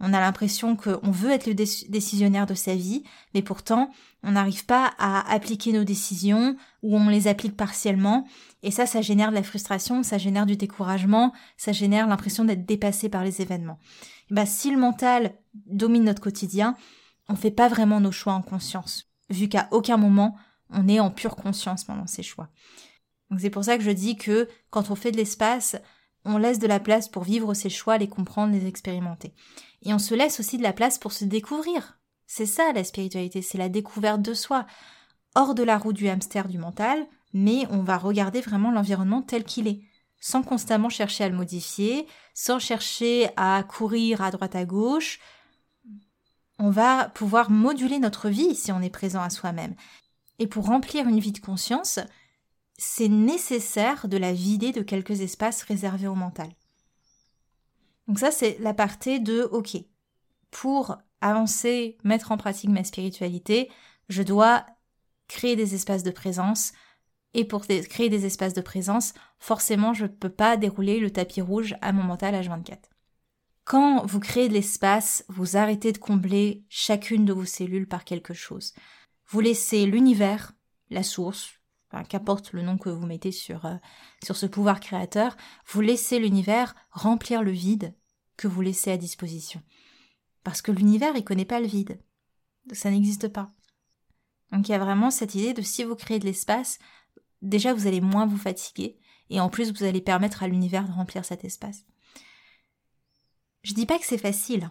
[0.00, 3.02] On a l'impression qu'on veut être le décisionnaire de sa vie,
[3.34, 3.90] mais pourtant
[4.22, 8.26] on n'arrive pas à appliquer nos décisions ou on les applique partiellement.
[8.62, 12.66] Et ça, ça génère de la frustration, ça génère du découragement, ça génère l'impression d'être
[12.66, 13.78] dépassé par les événements.
[14.30, 16.76] bah, si le mental domine notre quotidien,
[17.28, 20.36] on ne fait pas vraiment nos choix en conscience, vu qu'à aucun moment
[20.70, 22.48] on est en pure conscience pendant ces choix.
[23.38, 25.76] C'est pour ça que je dis que quand on fait de l'espace,
[26.24, 29.34] on laisse de la place pour vivre ses choix, les comprendre, les expérimenter.
[29.82, 31.98] Et on se laisse aussi de la place pour se découvrir.
[32.26, 34.66] C'est ça la spiritualité, c'est la découverte de soi,
[35.34, 39.44] hors de la roue du hamster du mental, mais on va regarder vraiment l'environnement tel
[39.44, 39.80] qu'il est,
[40.20, 45.20] sans constamment chercher à le modifier, sans chercher à courir à droite à gauche.
[46.58, 49.74] On va pouvoir moduler notre vie si on est présent à soi-même.
[50.38, 52.00] Et pour remplir une vie de conscience,
[52.76, 56.48] c'est nécessaire de la vider de quelques espaces réservés au mental.
[58.06, 59.76] Donc ça, c'est la partie de OK.
[60.50, 63.70] Pour avancer, mettre en pratique ma spiritualité,
[64.08, 64.64] je dois
[65.26, 66.72] créer des espaces de présence.
[67.34, 71.42] Et pour créer des espaces de présence, forcément, je ne peux pas dérouler le tapis
[71.42, 72.78] rouge à mon mental H24.
[73.68, 78.32] Quand vous créez de l'espace, vous arrêtez de combler chacune de vos cellules par quelque
[78.32, 78.72] chose.
[79.26, 80.54] Vous laissez l'univers,
[80.88, 81.50] la source,
[82.08, 83.76] qu'importe le nom que vous mettez sur, euh,
[84.24, 87.94] sur ce pouvoir créateur, vous laissez l'univers remplir le vide
[88.38, 89.60] que vous laissez à disposition.
[90.44, 92.00] Parce que l'univers, il connaît pas le vide.
[92.72, 93.52] Ça n'existe pas.
[94.50, 96.78] Donc il y a vraiment cette idée de si vous créez de l'espace,
[97.42, 100.92] déjà vous allez moins vous fatiguer, et en plus vous allez permettre à l'univers de
[100.92, 101.84] remplir cet espace.
[103.68, 104.70] Je dis pas que c'est facile,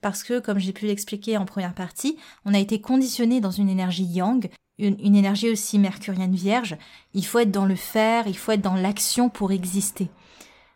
[0.00, 3.68] parce que, comme j'ai pu l'expliquer en première partie, on a été conditionné dans une
[3.68, 6.76] énergie yang, une, énergie aussi mercurienne vierge.
[7.14, 10.10] Il faut être dans le faire, il faut être dans l'action pour exister.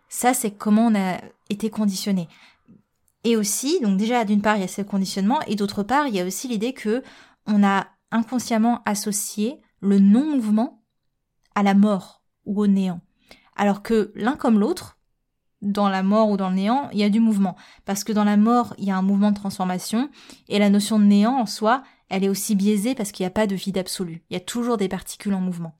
[0.09, 1.21] Ça, c'est comment on a
[1.51, 2.29] été conditionné.
[3.25, 6.15] Et aussi, donc déjà, d'une part, il y a ce conditionnement, et d'autre part, il
[6.15, 7.03] y a aussi l'idée que
[7.47, 10.85] on a inconsciemment associé le non-mouvement
[11.57, 13.01] à la mort ou au néant.
[13.57, 14.94] Alors que l'un comme l'autre,
[15.65, 17.57] dans la mort ou dans le néant, il y a du mouvement.
[17.85, 20.11] Parce que dans la mort, il y a un mouvement de transformation,
[20.49, 23.31] et la notion de néant en soi, elle est aussi biaisée parce qu'il n'y a
[23.31, 24.23] pas de vide absolu.
[24.31, 25.75] Il y a toujours des particules en mouvement.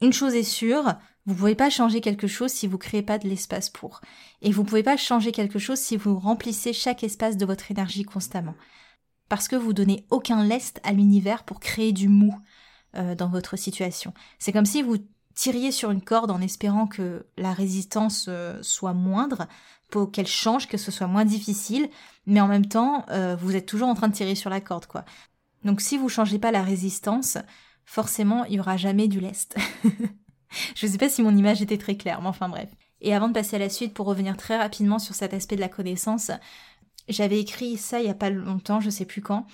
[0.00, 0.94] Une chose est sûre,
[1.26, 4.00] vous ne pouvez pas changer quelque chose si vous ne créez pas de l'espace pour.
[4.42, 7.70] Et vous ne pouvez pas changer quelque chose si vous remplissez chaque espace de votre
[7.70, 8.54] énergie constamment.
[9.30, 12.38] Parce que vous donnez aucun lest à l'univers pour créer du mou
[12.96, 14.12] euh, dans votre situation.
[14.38, 14.98] C'est comme si vous
[15.34, 19.46] tiriez sur une corde en espérant que la résistance euh, soit moindre,
[19.90, 21.88] pour qu'elle change, que ce soit moins difficile,
[22.26, 24.86] mais en même temps, euh, vous êtes toujours en train de tirer sur la corde,
[24.86, 25.04] quoi.
[25.64, 27.38] Donc si vous changez pas la résistance,
[27.84, 29.56] forcément, il y aura jamais du lest.
[30.74, 32.68] Je sais pas si mon image était très claire, mais enfin bref.
[33.00, 35.60] Et avant de passer à la suite, pour revenir très rapidement sur cet aspect de
[35.60, 36.30] la connaissance,
[37.08, 39.46] j'avais écrit ça il y a pas longtemps, je sais plus quand.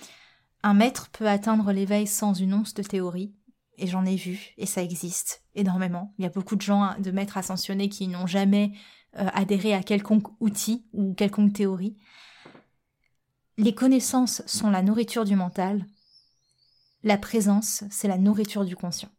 [0.63, 3.33] Un maître peut atteindre l'éveil sans une once de théorie
[3.79, 6.15] et j'en ai vu, et ça existe énormément.
[6.19, 8.73] Il y a beaucoup de gens, de maîtres ascensionnés qui n'ont jamais
[9.19, 11.97] euh, adhéré à quelconque outil ou quelconque théorie.
[13.57, 15.87] Les connaissances sont la nourriture du mental,
[17.03, 19.11] la présence, c'est la nourriture du conscient.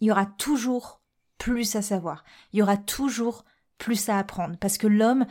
[0.00, 1.02] Il y aura toujours
[1.38, 3.44] plus à savoir, il y aura toujours
[3.78, 5.26] plus à apprendre, parce que l'homme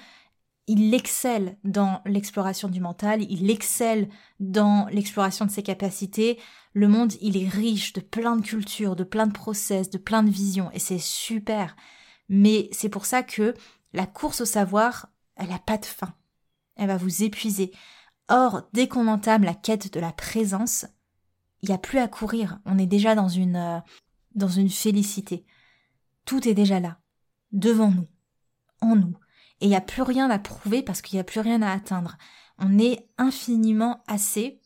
[0.70, 4.08] il excelle dans l'exploration du mental, il excelle
[4.40, 6.40] dans l'exploration de ses capacités.
[6.74, 10.22] Le monde, il est riche de plein de cultures, de plein de process, de plein
[10.22, 11.76] de visions, et c'est super.
[12.30, 13.56] Mais c'est pour ça que
[13.94, 16.14] la course au savoir, elle n'a pas de fin.
[16.76, 17.72] Elle va vous épuiser.
[18.28, 20.86] Or, dès qu'on entame la quête de la présence,
[21.64, 22.60] il n'y a plus à courir.
[22.66, 23.80] On est déjà dans une, euh,
[24.36, 25.48] dans une félicité.
[26.26, 27.00] Tout est déjà là,
[27.54, 28.08] devant nous,
[28.82, 29.18] en nous
[29.62, 31.72] et il n'y a plus rien à prouver parce qu'il n'y a plus rien à
[31.72, 32.18] atteindre.
[32.58, 34.62] On est infiniment assez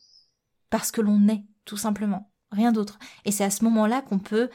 [0.70, 2.30] parce que l'on est, tout simplement.
[2.50, 2.98] Rien d'autre.
[3.24, 4.50] Et c'est à ce moment-là qu'on peut,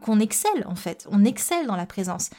[0.00, 1.06] qu'on excelle, en fait.
[1.10, 2.30] On excelle dans la présence.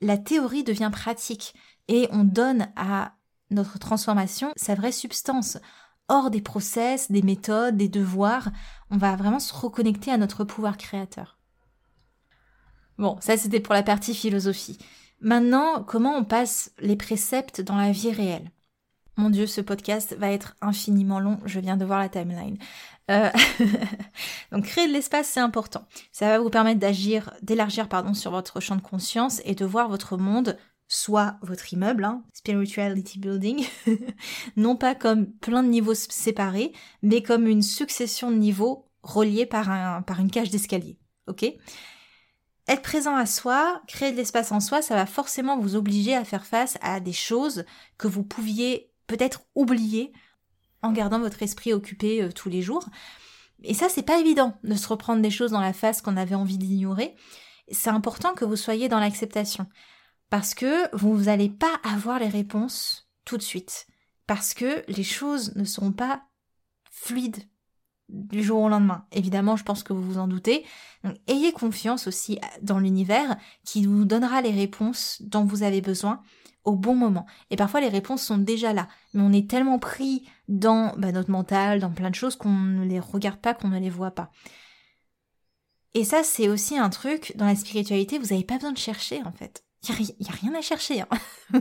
[0.00, 1.54] La théorie devient pratique
[1.88, 3.14] et on donne à
[3.50, 5.58] notre transformation sa vraie substance.
[6.08, 8.50] Hors des process, des méthodes, des devoirs,
[8.90, 11.38] on va vraiment se reconnecter à notre pouvoir créateur.
[12.98, 14.78] Bon, ça c'était pour la partie philosophie.
[15.22, 18.50] Maintenant, comment on passe les préceptes dans la vie réelle?
[19.16, 22.58] Mon Dieu, ce podcast va être infiniment long, je viens de voir la timeline.
[23.08, 23.30] Euh,
[24.52, 25.86] donc créer de l'espace, c'est important.
[26.10, 29.88] Ça va vous permettre d'agir, d'élargir pardon, sur votre champ de conscience et de voir
[29.88, 30.58] votre monde,
[30.88, 33.64] soit votre immeuble, hein, spirituality building,
[34.56, 39.70] non pas comme plein de niveaux séparés, mais comme une succession de niveaux reliés par,
[39.70, 40.98] un, par une cage d'escalier.
[41.28, 41.44] Ok?
[42.68, 46.24] Être présent à soi, créer de l'espace en soi, ça va forcément vous obliger à
[46.24, 47.64] faire face à des choses
[47.98, 50.12] que vous pouviez peut-être oublier
[50.82, 52.84] en gardant votre esprit occupé euh, tous les jours.
[53.64, 56.34] Et ça, c'est pas évident de se reprendre des choses dans la face qu'on avait
[56.34, 57.14] envie d'ignorer.
[57.70, 59.66] C'est important que vous soyez dans l'acceptation.
[60.30, 63.86] Parce que vous n'allez pas avoir les réponses tout de suite.
[64.26, 66.22] Parce que les choses ne seront pas
[66.90, 67.44] fluides
[68.12, 69.04] du jour au lendemain.
[69.12, 70.64] Évidemment, je pense que vous vous en doutez.
[71.02, 76.22] Donc, ayez confiance aussi dans l'univers qui vous donnera les réponses dont vous avez besoin
[76.64, 77.26] au bon moment.
[77.50, 81.30] Et parfois les réponses sont déjà là, mais on est tellement pris dans bah, notre
[81.30, 84.30] mental, dans plein de choses qu'on ne les regarde pas, qu'on ne les voit pas.
[85.94, 89.22] Et ça, c'est aussi un truc, dans la spiritualité, vous n'avez pas besoin de chercher
[89.24, 89.64] en fait.
[89.88, 91.00] Il n'y a, rien à chercher.
[91.00, 91.08] Hein.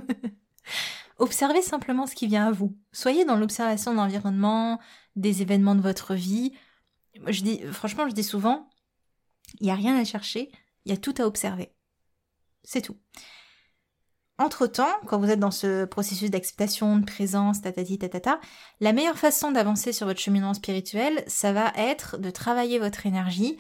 [1.18, 2.76] Observez simplement ce qui vient à vous.
[2.92, 4.80] Soyez dans l'observation de l'environnement,
[5.16, 6.54] des événements de votre vie.
[7.28, 8.70] Je dis, franchement, je dis souvent,
[9.60, 10.52] il n'y a rien à chercher,
[10.86, 11.74] il y a tout à observer.
[12.64, 12.98] C'est tout.
[14.38, 18.40] Entre-temps, quand vous êtes dans ce processus d'acceptation, de présence, tatati tatata,
[18.80, 23.58] la meilleure façon d'avancer sur votre cheminement spirituel, ça va être de travailler votre énergie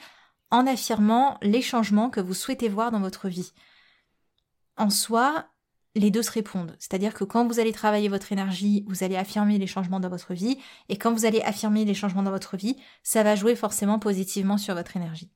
[0.49, 3.53] en affirmant les changements que vous souhaitez voir dans votre vie.
[4.75, 5.45] En soi,
[5.95, 6.75] les deux se répondent.
[6.79, 10.33] C'est-à-dire que quand vous allez travailler votre énergie, vous allez affirmer les changements dans votre
[10.33, 10.57] vie,
[10.89, 14.57] et quand vous allez affirmer les changements dans votre vie, ça va jouer forcément positivement
[14.57, 15.29] sur votre énergie.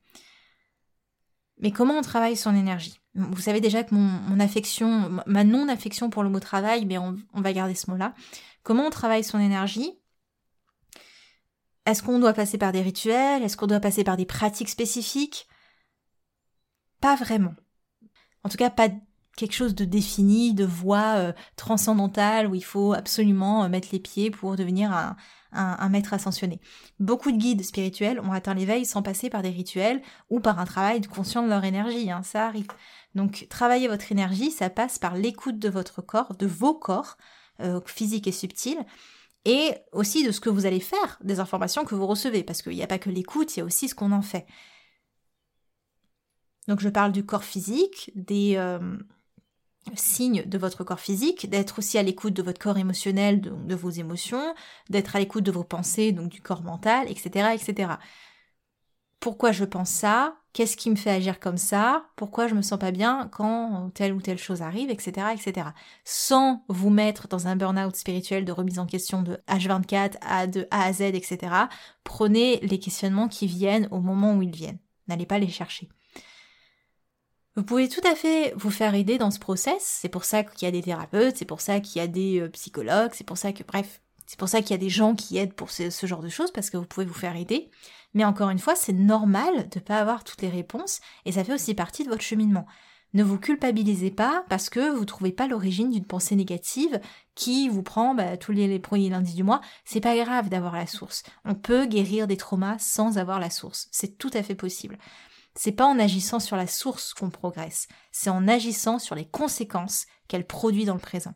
[1.59, 2.99] Mais comment on travaille son énergie?
[3.15, 7.41] Vous savez déjà que mon, affection, ma non-affection pour le mot travail, mais on, on
[7.41, 8.13] va garder ce mot-là.
[8.63, 9.91] Comment on travaille son énergie?
[11.85, 13.43] Est-ce qu'on doit passer par des rituels?
[13.43, 15.47] Est-ce qu'on doit passer par des pratiques spécifiques?
[16.99, 17.53] Pas vraiment.
[18.43, 18.89] En tout cas, pas
[19.35, 23.99] quelque chose de défini, de voie euh, transcendantale où il faut absolument euh, mettre les
[23.99, 25.15] pieds pour devenir un,
[25.55, 26.59] un, maître ascensionné.
[26.99, 30.65] Beaucoup de guides spirituels ont atteint l'éveil sans passer par des rituels ou par un
[30.65, 32.67] travail conscient de leur énergie, hein, ça arrive.
[33.13, 37.17] Donc travailler votre énergie, ça passe par l'écoute de votre corps, de vos corps,
[37.61, 38.85] euh, physiques et subtils,
[39.45, 42.73] et aussi de ce que vous allez faire, des informations que vous recevez, parce qu'il
[42.73, 44.45] n'y a pas que l'écoute, il y a aussi ce qu'on en fait.
[46.67, 48.57] Donc je parle du corps physique, des,
[49.95, 53.89] signe de votre corps physique, d'être aussi à l'écoute de votre corps émotionnel, de, vos
[53.89, 54.55] émotions,
[54.89, 57.93] d'être à l'écoute de vos pensées, donc du corps mental, etc., etc.
[59.19, 60.37] Pourquoi je pense ça?
[60.53, 62.05] Qu'est-ce qui me fait agir comme ça?
[62.15, 65.69] Pourquoi je me sens pas bien quand telle ou telle chose arrive, etc., etc.
[66.03, 70.67] Sans vous mettre dans un burn-out spirituel de remise en question de H24 à de
[70.71, 71.67] A à Z, etc.
[72.03, 74.79] Prenez les questionnements qui viennent au moment où ils viennent.
[75.07, 75.89] N'allez pas les chercher.
[77.55, 79.81] Vous pouvez tout à fait vous faire aider dans ce process.
[79.81, 82.41] C'est pour ça qu'il y a des thérapeutes, c'est pour ça qu'il y a des
[82.41, 85.15] euh, psychologues, c'est pour ça que, bref, c'est pour ça qu'il y a des gens
[85.15, 87.69] qui aident pour ce, genre de choses parce que vous pouvez vous faire aider.
[88.13, 91.45] Mais encore une fois, c'est normal de ne pas avoir toutes les réponses et ça
[91.45, 92.65] fait aussi partie de votre cheminement.
[93.13, 96.99] Ne vous culpabilisez pas parce que vous ne trouvez pas l'origine d'une pensée négative
[97.35, 99.61] qui vous prend bah, tous les, les premiers lundis du mois.
[99.85, 101.23] C'est pas grave d'avoir la source.
[101.45, 103.87] On peut guérir des traumas sans avoir la source.
[103.91, 104.97] C'est tout à fait possible.
[105.55, 110.05] C'est pas en agissant sur la source qu'on progresse, c'est en agissant sur les conséquences
[110.27, 111.33] qu'elle produit dans le présent.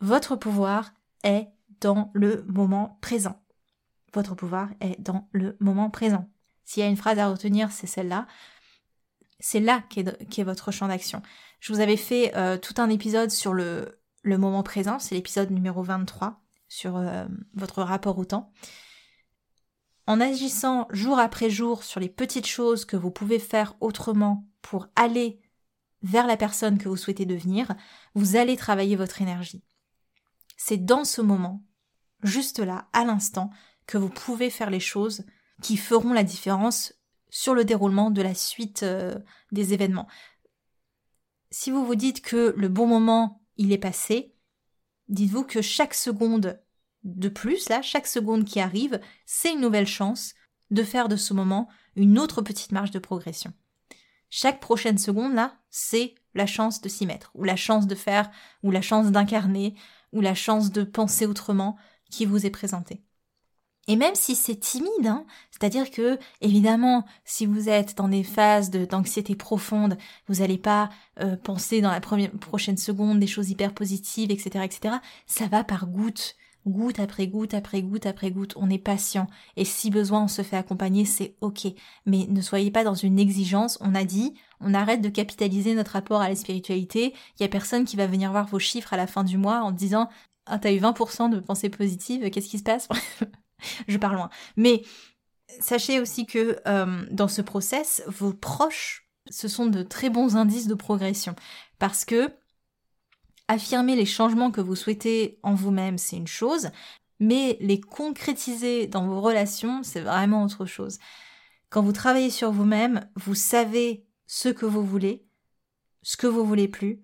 [0.00, 1.48] Votre pouvoir est
[1.80, 3.42] dans le moment présent.
[4.14, 6.28] Votre pouvoir est dans le moment présent.
[6.64, 8.26] S'il y a une phrase à retenir, c'est celle-là.
[9.38, 11.22] C'est là qu'est est votre champ d'action.
[11.60, 15.50] Je vous avais fait euh, tout un épisode sur le, le moment présent, c'est l'épisode
[15.50, 17.24] numéro 23 sur euh,
[17.54, 18.52] votre rapport au temps.
[20.10, 24.88] En agissant jour après jour sur les petites choses que vous pouvez faire autrement pour
[24.96, 25.40] aller
[26.02, 27.76] vers la personne que vous souhaitez devenir,
[28.16, 29.62] vous allez travailler votre énergie.
[30.56, 31.64] C'est dans ce moment,
[32.24, 33.50] juste là, à l'instant,
[33.86, 35.24] que vous pouvez faire les choses
[35.62, 36.92] qui feront la différence
[37.28, 39.16] sur le déroulement de la suite euh,
[39.52, 40.08] des événements.
[41.52, 44.34] Si vous vous dites que le bon moment, il est passé,
[45.06, 46.60] dites-vous que chaque seconde
[47.04, 50.34] de plus, là, chaque seconde qui arrive, c'est une nouvelle chance
[50.70, 53.52] de faire de ce moment une autre petite marge de progression.
[54.28, 58.30] Chaque prochaine seconde, là, c'est la chance de s'y mettre, ou la chance de faire,
[58.62, 59.74] ou la chance d'incarner,
[60.12, 61.76] ou la chance de penser autrement
[62.10, 63.02] qui vous est présentée.
[63.88, 68.70] Et même si c'est timide, hein, c'est-à-dire que, évidemment, si vous êtes dans des phases
[68.70, 74.30] d'anxiété profonde, vous n'allez pas euh, penser dans la prochaine seconde des choses hyper positives,
[74.30, 74.96] etc., etc.
[75.26, 76.36] Ça va par goutte,
[76.66, 78.54] goutte après goutte après goutte après goutte.
[78.56, 79.26] On est patient.
[79.56, 81.66] Et si besoin, on se fait accompagner, c'est ok.
[82.06, 83.78] Mais ne soyez pas dans une exigence.
[83.80, 87.14] On a dit, on arrête de capitaliser notre rapport à la spiritualité.
[87.38, 89.60] Il y a personne qui va venir voir vos chiffres à la fin du mois
[89.60, 90.08] en disant,
[90.46, 92.88] ah, t'as eu 20% de pensées positives, qu'est-ce qui se passe?
[93.88, 94.30] je pars loin.
[94.56, 94.82] Mais
[95.60, 100.66] sachez aussi que euh, dans ce process, vos proches, ce sont de très bons indices
[100.66, 101.34] de progression.
[101.78, 102.30] Parce que
[103.50, 106.70] affirmer les changements que vous souhaitez en vous-même, c'est une chose,
[107.18, 110.98] mais les concrétiser dans vos relations, c'est vraiment autre chose.
[111.68, 115.26] Quand vous travaillez sur vous-même, vous savez ce que vous voulez,
[116.02, 117.02] ce que vous voulez plus,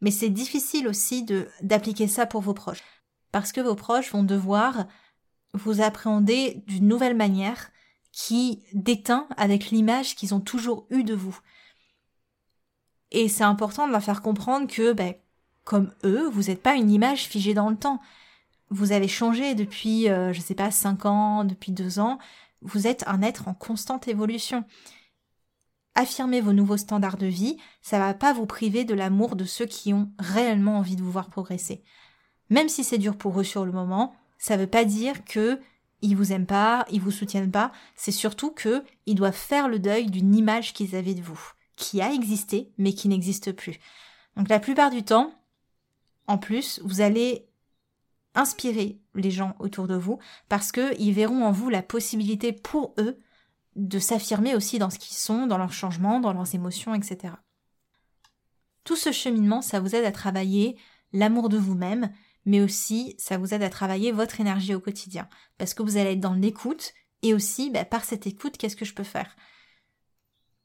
[0.00, 2.82] mais c'est difficile aussi de d'appliquer ça pour vos proches
[3.30, 4.86] parce que vos proches vont devoir
[5.54, 7.70] vous appréhendez d'une nouvelle manière
[8.12, 11.38] qui déteint avec l'image qu'ils ont toujours eue de vous.
[13.10, 15.14] Et c'est important de leur faire comprendre que, ben,
[15.64, 18.00] comme eux, vous n'êtes pas une image figée dans le temps.
[18.70, 22.18] Vous avez changé depuis, euh, je sais pas, cinq ans, depuis deux ans.
[22.62, 24.64] Vous êtes un être en constante évolution.
[25.94, 29.66] Affirmer vos nouveaux standards de vie, ça va pas vous priver de l'amour de ceux
[29.66, 31.84] qui ont réellement envie de vous voir progresser.
[32.48, 35.60] Même si c'est dur pour eux sur le moment, ça veut pas dire que
[36.00, 39.78] ils vous aiment pas, ils vous soutiennent pas, c'est surtout que ils doivent faire le
[39.78, 41.40] deuil d'une image qu'ils avaient de vous,
[41.76, 43.78] qui a existé mais qui n'existe plus.
[44.36, 45.32] Donc la plupart du temps,
[46.26, 47.48] en plus, vous allez
[48.34, 52.94] inspirer les gens autour de vous parce que ils verront en vous la possibilité pour
[52.98, 53.18] eux
[53.76, 57.34] de s'affirmer aussi dans ce qu'ils sont, dans leurs changements, dans leurs émotions, etc.
[58.84, 60.78] Tout ce cheminement, ça vous aide à travailler
[61.12, 62.10] l'amour de vous-même
[62.44, 66.12] mais aussi ça vous aide à travailler votre énergie au quotidien, parce que vous allez
[66.12, 69.36] être dans l'écoute, et aussi bah, par cette écoute, qu'est-ce que je peux faire?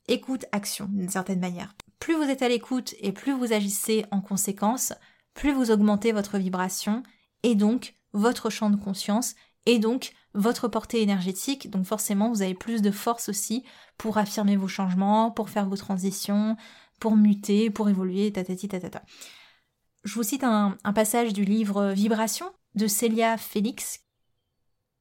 [0.08, 1.76] Écoute, action, d'une certaine manière.
[2.00, 4.94] Plus vous êtes à l'écoute et plus vous agissez en conséquence,
[5.38, 7.04] plus vous augmentez votre vibration,
[7.44, 9.36] et donc votre champ de conscience,
[9.68, 13.64] et donc votre portée énergétique, donc forcément vous avez plus de force aussi
[14.00, 16.58] pour affirmer vos changements, pour faire vos transitions,
[17.00, 19.04] pour muter, pour évoluer, tatati tatata.
[20.04, 24.00] Je vous cite un, passage du livre Vibration de Célia Félix.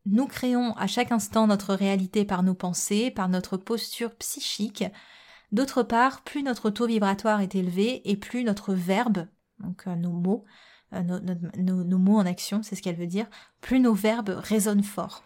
[0.05, 4.85] Nous créons à chaque instant notre réalité par nos pensées, par notre posture psychique.
[5.51, 9.27] D'autre part, plus notre taux vibratoire est élevé et plus notre verbe,
[9.61, 10.45] donc euh, nos mots,
[10.93, 13.27] euh, nos, mots en action, c'est ce qu'elle veut dire,
[13.61, 15.23] plus nos verbes résonnent fort.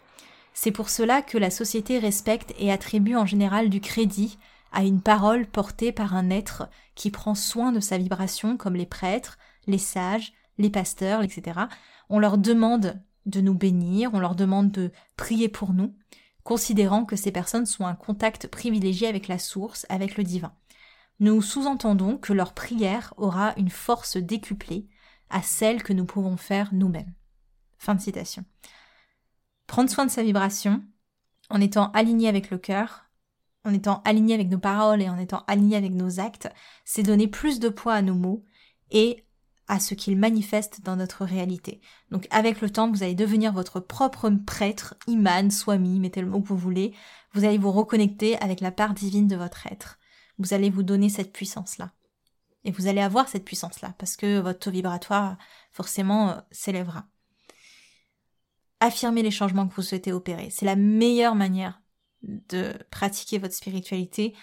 [0.53, 4.37] C'est pour cela que la société respecte et attribue en général du crédit
[4.71, 8.85] à une parole portée par un être qui prend soin de sa vibration comme les
[8.85, 11.61] prêtres, les sages, les pasteurs, etc.
[12.09, 15.93] On leur demande de nous bénir, on leur demande de prier pour nous,
[16.43, 20.53] considérant que ces personnes sont un contact privilégié avec la source, avec le divin.
[21.21, 24.89] Nous sous-entendons que leur prière aura une force décuplée
[25.29, 27.13] à celle que nous pouvons faire nous-mêmes.
[27.77, 27.95] Fin.
[29.67, 30.83] Prendre soin de sa vibration,
[31.51, 33.05] en étant aligné avec le cœur,
[33.63, 36.49] en étant aligné avec nos paroles et en étant aligné avec nos actes,
[36.85, 38.43] c'est donner plus de poids à nos mots
[38.89, 39.23] et
[39.67, 41.81] à ce qu'il manifeste dans notre réalité.
[42.09, 46.41] Donc avec le temps, vous allez devenir votre propre prêtre, imam, swami, mettez le mot
[46.41, 46.95] que vous voulez,
[47.33, 49.99] vous allez vous reconnecter avec la part divine de votre être.
[50.41, 51.91] Vous allez vous donner cette puissance-là.
[52.63, 55.37] Et vous allez avoir cette puissance-là, parce que votre taux vibratoire,
[55.71, 57.05] forcément, euh, s'élèvera.
[58.79, 60.49] Affirmez les changements que vous souhaitez opérer.
[60.49, 61.81] C'est la meilleure manière
[62.23, 64.35] de pratiquer votre spiritualité.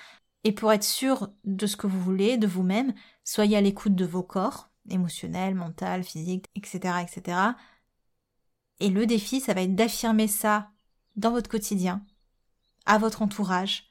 [0.44, 4.04] Et pour être sûr de ce que vous voulez, de vous-même, soyez à l'écoute de
[4.04, 7.38] vos corps, émotionnel, mental, physique, etc., etc.
[8.80, 10.70] Et le défi, ça va être d'affirmer ça
[11.16, 12.04] dans votre quotidien,
[12.86, 13.87] à votre entourage,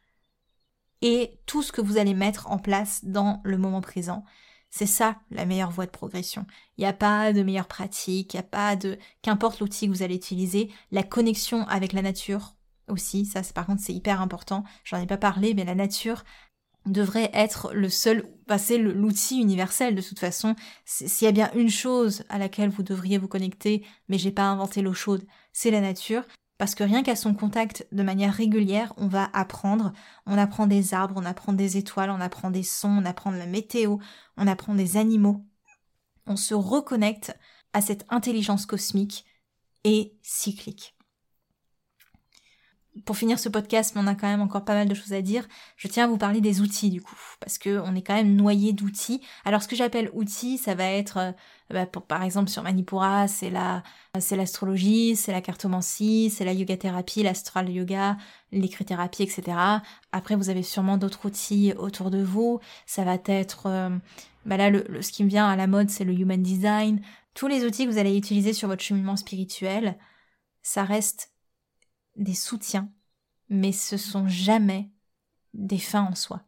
[1.01, 4.23] et tout ce que vous allez mettre en place dans le moment présent.
[4.69, 6.45] C'est ça la meilleure voie de progression.
[6.77, 8.97] Il n'y a pas de meilleure pratique, il n'y a pas de...
[9.21, 12.55] Qu'importe l'outil que vous allez utiliser, la connexion avec la nature
[12.89, 16.23] aussi, ça par contre c'est hyper important, j'en ai pas parlé, mais la nature,
[16.87, 20.55] devrait être le seul, bah c'est l'outil universel de toute façon.
[20.85, 24.43] S'il y a bien une chose à laquelle vous devriez vous connecter, mais j'ai pas
[24.43, 26.23] inventé l'eau chaude, c'est la nature.
[26.57, 29.93] Parce que rien qu'à son contact de manière régulière, on va apprendre.
[30.25, 33.37] On apprend des arbres, on apprend des étoiles, on apprend des sons, on apprend de
[33.37, 33.97] la météo,
[34.37, 35.45] on apprend des animaux.
[36.25, 37.37] On se reconnecte
[37.73, 39.25] à cette intelligence cosmique
[39.83, 40.96] et cyclique.
[43.05, 45.21] Pour finir ce podcast, mais on a quand même encore pas mal de choses à
[45.21, 48.15] dire, je tiens à vous parler des outils du coup, parce que on est quand
[48.15, 49.21] même noyé d'outils.
[49.45, 51.31] Alors ce que j'appelle outils, ça va être, euh,
[51.69, 53.83] bah, par exemple sur Manipura, c'est la,
[54.19, 58.17] c'est l'astrologie, c'est la cartomancie, c'est la yoga thérapie, l'astral yoga,
[58.51, 59.57] l'écrithérapie, etc.
[60.11, 62.59] Après, vous avez sûrement d'autres outils autour de vous.
[62.85, 63.89] Ça va être, euh,
[64.45, 67.01] bah là, le, ce qui me vient à la mode, c'est le human design.
[67.33, 69.97] Tous les outils que vous allez utiliser sur votre cheminement spirituel,
[70.63, 71.31] ça reste
[72.17, 72.91] des soutiens,
[73.49, 74.91] mais ce sont jamais
[75.53, 76.43] des fins en soi.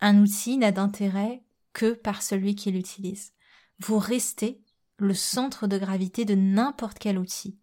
[0.00, 3.32] Un outil n'a d'intérêt que par celui qui l'utilise.
[3.78, 4.62] Vous restez
[4.98, 7.58] le centre de gravité de n'importe quel outil,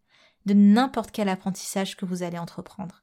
[0.46, 3.02] de n'importe quel apprentissage que vous allez entreprendre.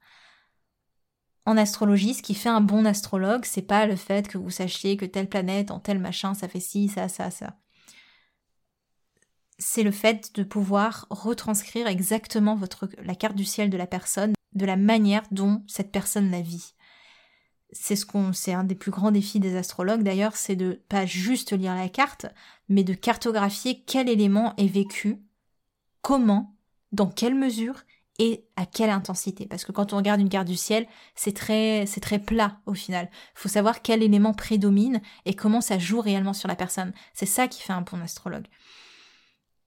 [1.45, 4.97] En astrologie, ce qui fait un bon astrologue, c'est pas le fait que vous sachiez
[4.97, 7.57] que telle planète en tel machin, ça fait ci, ça, ça, ça
[9.59, 12.59] c'est le fait de pouvoir retranscrire exactement
[13.03, 16.75] la carte du ciel de la personne, de la manière dont cette personne la vit.
[17.73, 21.05] C'est ce qu'on, c'est un des plus grands défis des astrologues d'ailleurs, c'est de pas
[21.05, 22.27] juste lire la carte,
[22.69, 25.19] mais de cartographier quel élément est vécu,
[26.01, 26.55] comment,
[26.93, 27.83] dans quelle mesure
[28.19, 29.47] et à quelle intensité.
[29.47, 32.73] Parce que quand on regarde une carte du ciel, c'est très, c'est très plat au
[32.73, 33.11] final.
[33.35, 36.93] Faut savoir quel élément prédomine et comment ça joue réellement sur la personne.
[37.13, 38.47] C'est ça qui fait un bon astrologue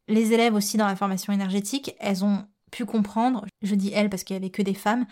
[0.09, 4.23] les élèves aussi dans la formation énergétique, elles ont pu comprendre, je dis elles parce
[4.23, 5.05] qu'il y avait que des femmes,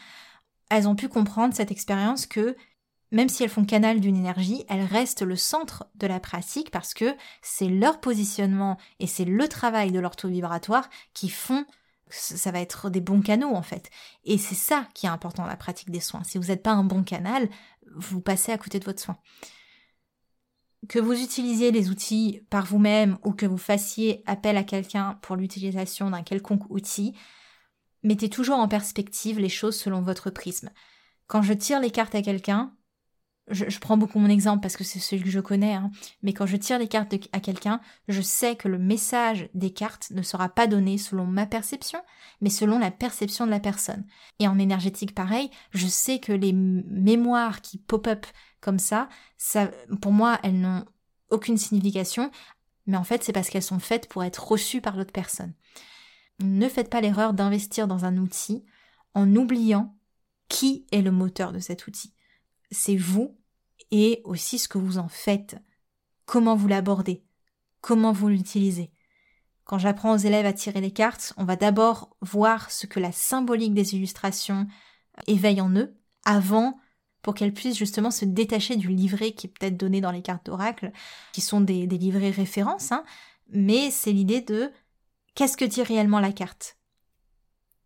[0.70, 2.58] elles ont pu comprendre cette expérience que
[3.12, 6.94] même si elles font canal d'une énergie, elles restent le centre de la pratique parce
[6.94, 11.66] que c'est leur positionnement et c'est le travail de leur taux vibratoire qui font
[12.10, 13.90] ça va être des bons canaux en fait.
[14.24, 16.24] Et c'est ça qui est important dans la pratique des soins.
[16.24, 17.50] Si vous n'êtes pas un bon canal,
[17.96, 19.18] vous passez à côté de votre soin
[20.88, 25.36] que vous utilisiez les outils par vous-même ou que vous fassiez appel à quelqu'un pour
[25.36, 27.14] l'utilisation d'un quelconque outil,
[28.04, 30.70] mettez toujours en perspective les choses selon votre prisme.
[31.28, 32.74] Quand je tire les cartes à quelqu'un,
[33.50, 35.90] je, prends beaucoup mon exemple parce que c'est celui que je connais, hein,
[36.22, 40.12] mais quand je tire les cartes à quelqu'un, je sais que le message des cartes
[40.12, 42.00] ne sera pas donné selon ma perception,
[42.42, 44.06] mais selon la perception de la personne.
[44.40, 48.26] Et en énergétique pareil, je sais que les mémoires qui pop-up
[48.80, 50.86] ça, ça, pour moi, elles n'ont
[51.30, 52.32] aucune signification,
[52.86, 55.54] mais en fait, c'est parce qu'elles sont faites pour être reçues par l'autre personne.
[56.40, 58.66] Ne faites pas l'erreur d'investir dans un outil
[59.14, 59.96] en oubliant
[60.50, 62.14] qui est le moteur de cet outil.
[62.72, 63.38] C'est vous
[63.92, 65.58] et aussi ce que vous en faites,
[66.26, 67.24] comment vous l'abordez,
[67.82, 68.92] comment vous l'utilisez.
[69.64, 73.12] Quand j'apprends aux élèves à tirer les cartes, on va d'abord voir ce que la
[73.12, 74.68] symbolique des illustrations
[75.28, 76.80] éveille en eux avant
[77.28, 80.46] pour qu'elles puissent justement se détacher du livret qui est peut-être donné dans les cartes
[80.46, 80.94] d'oracle,
[81.34, 83.04] qui sont des, livrets références, hein,
[83.50, 84.72] mais c'est l'idée de
[85.36, 86.78] qu'est-ce que dit réellement la carte?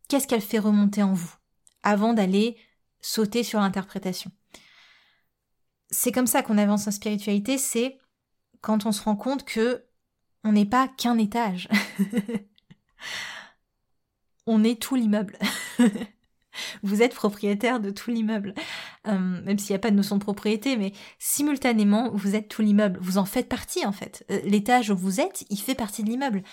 [0.07, 1.33] Qu'est-ce qu'elle fait remonter en vous
[1.81, 2.55] avant d'aller
[2.99, 4.31] sauter sur l'interprétation?
[5.89, 7.97] C'est comme ça qu'on avance en spiritualité, c'est
[8.61, 9.87] quand on se rend compte que
[10.43, 11.67] on n'est pas qu'un étage.
[14.45, 15.39] on est tout l'immeuble.
[16.83, 18.53] vous êtes propriétaire de tout l'immeuble.
[19.07, 22.61] Euh, même s'il n'y a pas de notion de propriété, mais simultanément, vous êtes tout
[22.61, 22.99] l'immeuble.
[23.01, 24.25] Vous en faites partie, en fait.
[24.31, 26.43] Euh, l'étage où vous êtes, il fait partie de l'immeuble.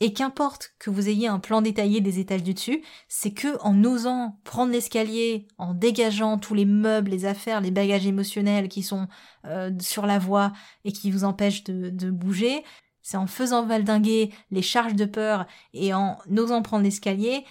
[0.00, 3.82] Et qu'importe que vous ayez un plan détaillé des étages du dessus, c'est que en
[3.82, 9.08] osant prendre l'escalier, en dégageant tous les meubles, les affaires, les bagages émotionnels qui sont
[9.44, 10.52] euh, sur la voie
[10.84, 12.62] et qui vous empêchent de, de bouger,
[13.02, 17.44] c'est en faisant valdinguer les charges de peur et en osant prendre l'escalier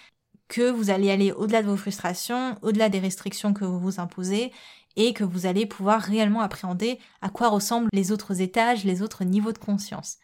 [0.47, 4.51] que vous allez aller au-delà de vos frustrations, au-delà des restrictions que vous vous imposez,
[4.95, 9.23] et que vous allez pouvoir réellement appréhender à quoi ressemblent les autres étages, les autres
[9.23, 10.17] niveaux de conscience.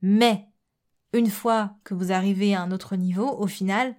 [0.00, 0.48] Mais,
[1.12, 3.94] une fois que vous arrivez à un autre niveau, au final,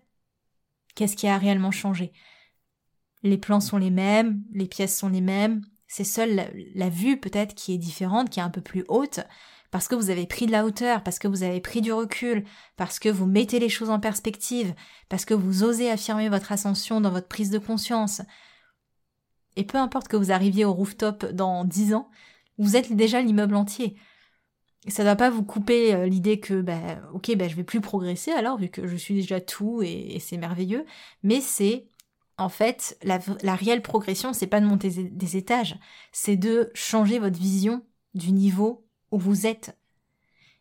[0.95, 2.13] qu'est-ce qui a réellement changé?
[3.23, 7.19] Les plans sont les mêmes, les pièces sont les mêmes, c'est seule la, la vue
[7.19, 9.19] peut-être qui est différente, qui est un peu plus haute,
[9.75, 12.45] parce que vous avez pris de la hauteur, parce que vous avez pris du recul,
[12.77, 14.73] parce que vous mettez les choses en perspective,
[15.09, 18.21] parce que vous osez affirmer votre ascension dans votre prise de conscience.
[19.57, 22.09] Et peu importe que vous arriviez au rooftop dans dix ans,
[22.57, 23.97] vous êtes déjà l'immeuble entier.
[24.87, 28.31] Ça ne va pas vous couper euh, l'idée que, bah, ok, je vais plus progresser
[28.31, 30.85] alors, vu que je suis déjà tout et, c'est merveilleux,
[31.21, 31.89] mais c'est
[32.37, 35.77] en fait, la, la réelle progression, c'est pas de monter des étages,
[36.13, 38.84] c'est de changer votre vision du niveau
[39.15, 39.77] où vous êtes.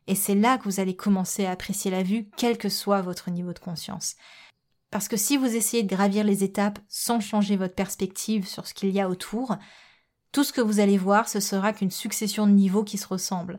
[0.07, 3.31] Et c'est là que vous allez commencer à apprécier la vue, quel que soit votre
[3.31, 4.17] niveau de conscience.
[4.91, 8.75] Parce que si vous essayez de gravir les étapes sans changer votre perspective sur ce
[8.75, 9.57] qu'il y a autour,
[10.31, 13.59] tout ce que vous allez voir, ce sera qu'une succession de niveaux qui se ressemblent.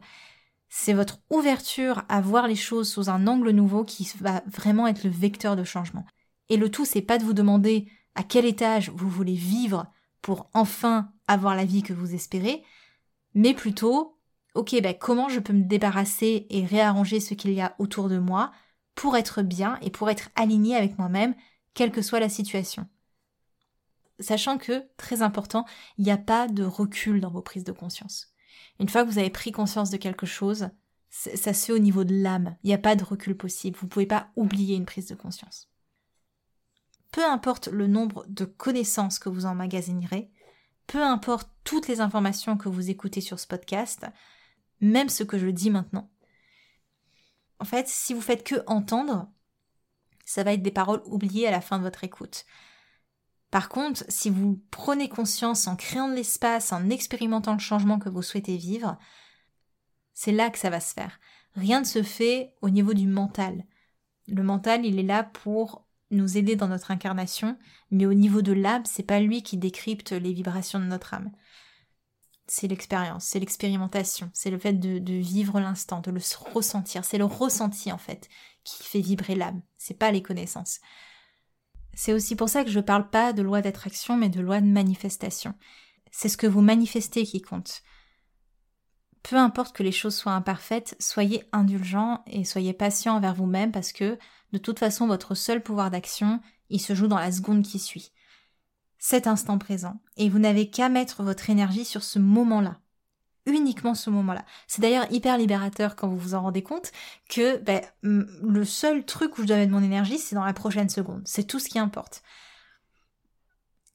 [0.70, 5.04] C'est votre ouverture à voir les choses sous un angle nouveau qui va vraiment être
[5.04, 6.06] le vecteur de changement.
[6.50, 9.88] Et le tout, c'est pas de vous demander à quel étage vous voulez vivre
[10.22, 12.64] pour enfin avoir la vie que vous espérez,
[13.34, 14.15] mais plutôt,
[14.56, 18.18] ok, ben comment je peux me débarrasser et réarranger ce qu'il y a autour de
[18.18, 18.52] moi
[18.96, 21.36] pour être bien et pour être aligné avec moi-même,
[21.74, 22.88] quelle que soit la situation?
[24.20, 25.66] Sachant que, très important,
[25.98, 28.34] il n'y a pas de recul dans vos prises de conscience.
[28.80, 30.70] Une fois que vous avez pris conscience de quelque chose,
[31.10, 32.56] ça se fait au niveau de l'âme.
[32.64, 33.78] Il n'y a pas de recul possible.
[33.78, 35.70] Vous ne pouvez pas oublier une prise de conscience.
[37.12, 40.30] Peu importe le nombre de connaissances que vous emmagasinerez,
[40.88, 44.06] peu importe toutes les informations que vous écoutez sur ce podcast,
[44.82, 46.10] même ce que je dis maintenant.
[47.60, 49.32] En fait, si vous faites que entendre,
[50.26, 52.46] ça va être des paroles oubliées à la fin de votre écoute.
[53.52, 58.10] Par contre, si vous prenez conscience en créant de l'espace, en expérimentant le changement que
[58.10, 58.98] vous souhaitez vivre,
[60.14, 61.20] c'est là que ça va se faire.
[61.54, 63.66] Rien ne se fait au niveau du mental.
[64.28, 67.58] Le mental, il est là pour nous aider dans notre incarnation,
[67.92, 71.32] mais au niveau de l'âme, c'est pas lui qui décrypte les vibrations de notre âme.
[72.48, 76.22] C'est l'expérience, c'est l'expérimentation, c'est le fait de, vivre l'instant, de le
[76.54, 77.04] ressentir.
[77.04, 78.30] C'est le ressenti en fait
[78.64, 79.62] qui fait vibrer l'âme.
[79.78, 80.80] C'est pas les connaissances.
[81.96, 84.68] C'est aussi pour ça que je parle pas de loi d'attraction, mais de loi de
[84.68, 85.56] manifestation.
[86.12, 87.82] C'est ce que vous manifestez qui compte.
[89.24, 93.92] Peu importe que les choses soient imparfaites, soyez indulgents et soyez patient envers vous-même parce
[93.92, 94.20] que,
[94.52, 98.12] de toute façon, votre seul pouvoir d'action, il se joue dans la seconde qui suit.
[98.98, 100.00] Cet instant présent.
[100.18, 102.80] Et vous n'avez qu'à mettre votre énergie sur ce moment-là
[103.46, 104.46] uniquement ce moment-là.
[104.68, 106.92] C'est d'ailleurs hyper libérateur quand vous vous en rendez compte
[107.30, 110.90] que ben, le seul truc où je dois mettre mon énergie, c'est dans la prochaine
[110.90, 111.22] seconde.
[111.26, 112.24] C'est tout ce qui importe.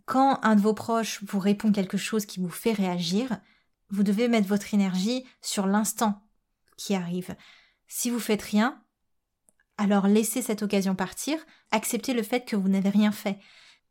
[0.06, 3.40] Quand un de vos proches vous répond quelque chose qui vous fait réagir,
[3.90, 6.22] vous devez mettre votre énergie sur l'instant
[6.76, 7.36] qui arrive.
[7.88, 8.82] Si vous faites rien,
[9.78, 11.38] alors laissez cette occasion partir,
[11.70, 13.38] acceptez le fait que vous n'avez rien fait.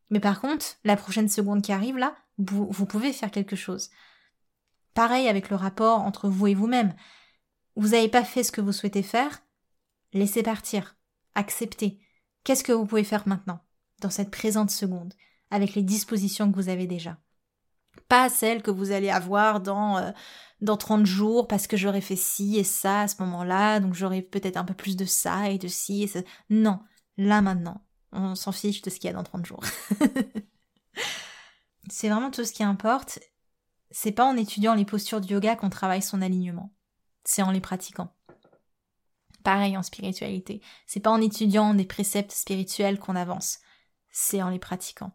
[0.10, 3.89] Mais par contre, la prochaine seconde qui arrive là, vous pouvez faire quelque chose.
[4.93, 6.93] Pareil avec le rapport entre vous et vous-même.
[7.76, 9.41] Vous n'avez pas fait ce que vous souhaitez faire
[10.12, 10.97] Laissez partir.
[11.36, 11.99] Acceptez.
[12.43, 13.60] Qu'est-ce que vous pouvez faire maintenant,
[14.01, 15.14] dans cette présente seconde,
[15.51, 17.18] avec les dispositions que vous avez déjà?
[18.07, 20.12] Pas celles que vous allez avoir dans, euh,
[20.62, 24.24] dans 30 jours parce que j'aurais fait ci et ça à ce moment-là, donc j'aurais
[24.24, 26.22] peut-être un peu plus de ça et de ci et ça.
[26.49, 26.80] Non,
[27.18, 27.86] là maintenant.
[28.12, 29.64] On s'en fiche de ce qu'il y a dans 30 jours.
[31.89, 33.20] C'est vraiment tout ce qui importe
[33.91, 36.72] c'est pas en étudiant les postures du yoga qu'on travaille son alignement.
[37.24, 38.14] C'est en les pratiquant.
[39.43, 40.62] Pareil en spiritualité.
[40.86, 43.60] C'est pas en étudiant des préceptes spirituels qu'on avance.
[44.12, 45.12] C'est en les pratiquant.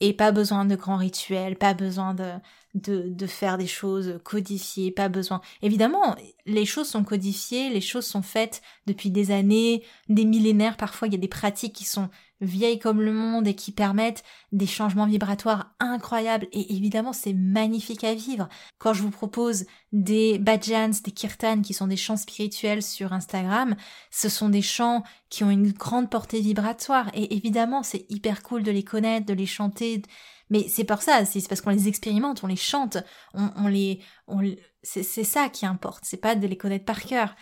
[0.00, 2.32] Et pas besoin de grands rituels, pas besoin de,
[2.74, 5.42] de, de faire des choses codifiées, pas besoin.
[5.60, 6.16] Évidemment,
[6.46, 10.78] les choses sont codifiées, les choses sont faites depuis des années, des millénaires.
[10.78, 12.08] Parfois, il y a des pratiques qui sont
[12.40, 14.22] vieilles comme le monde et qui permettent
[14.52, 16.48] des changements vibratoires incroyables.
[16.52, 18.48] Et évidemment, c'est magnifique à vivre.
[18.78, 23.76] Quand je vous propose des bhajans, des kirtans, qui sont des chants spirituels sur Instagram,
[24.10, 27.10] ce sont des chants qui ont une grande portée vibratoire.
[27.14, 30.02] Et évidemment, c'est hyper cool de les connaître, de les chanter.
[30.50, 32.98] Mais c'est pour ça, c'est parce qu'on les expérimente, on les chante,
[33.34, 34.42] on, les, on,
[34.82, 36.04] c'est ça qui importe.
[36.04, 37.36] C'est pas de les connaître par cœur.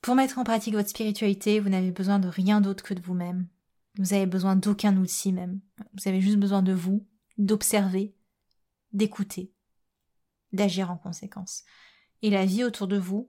[0.00, 3.48] Pour mettre en pratique votre spiritualité, vous n'avez besoin de rien d'autre que de vous-même.
[3.98, 5.60] Vous avez besoin d'aucun outil même.
[5.94, 7.04] Vous avez juste besoin de vous,
[7.36, 8.14] d'observer,
[8.92, 9.52] d'écouter,
[10.52, 11.64] d'agir en conséquence.
[12.22, 13.28] Et la vie autour de vous,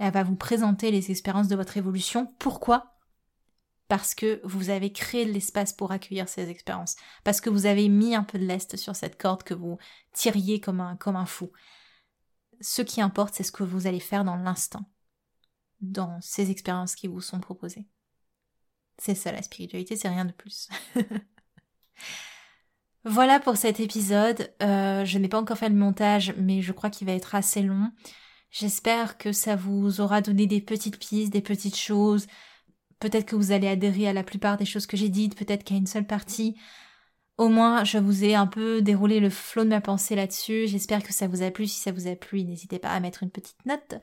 [0.00, 2.32] elle va vous présenter les expériences de votre évolution.
[2.38, 2.94] Pourquoi?
[3.88, 6.96] Parce que vous avez créé l'espace pour accueillir ces expériences.
[7.24, 9.78] Parce que vous avez mis un peu de lest sur cette corde que vous
[10.12, 11.50] tiriez comme un, comme un fou.
[12.60, 14.84] Ce qui importe, c'est ce que vous allez faire dans l'instant
[15.80, 17.86] dans ces expériences qui vous sont proposées.
[18.98, 20.68] C'est ça la spiritualité, c'est rien de plus.
[23.04, 24.52] voilà pour cet épisode.
[24.62, 27.62] Euh, je n'ai pas encore fait le montage, mais je crois qu'il va être assez
[27.62, 27.92] long.
[28.50, 32.26] J'espère que ça vous aura donné des petites pistes, des petites choses.
[32.98, 35.76] Peut-être que vous allez adhérer à la plupart des choses que j'ai dites, peut-être qu'à
[35.76, 36.56] une seule partie.
[37.38, 40.66] Au moins, je vous ai un peu déroulé le flot de ma pensée là-dessus.
[40.66, 41.68] J'espère que ça vous a plu.
[41.68, 43.94] Si ça vous a plu, n'hésitez pas à mettre une petite note.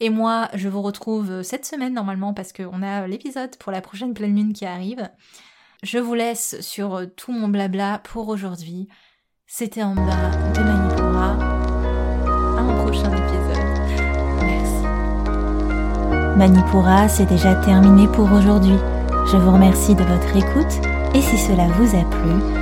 [0.00, 4.14] Et moi, je vous retrouve cette semaine normalement parce qu'on a l'épisode pour la prochaine
[4.14, 5.08] pleine lune qui arrive.
[5.84, 8.88] Je vous laisse sur tout mon blabla pour aujourd'hui.
[9.46, 11.36] C'était en bas de Manipura.
[12.56, 13.62] À un prochain épisode.
[14.42, 16.36] Merci.
[16.36, 18.76] Manipura, c'est déjà terminé pour aujourd'hui.
[19.30, 22.61] Je vous remercie de votre écoute et si cela vous a plu,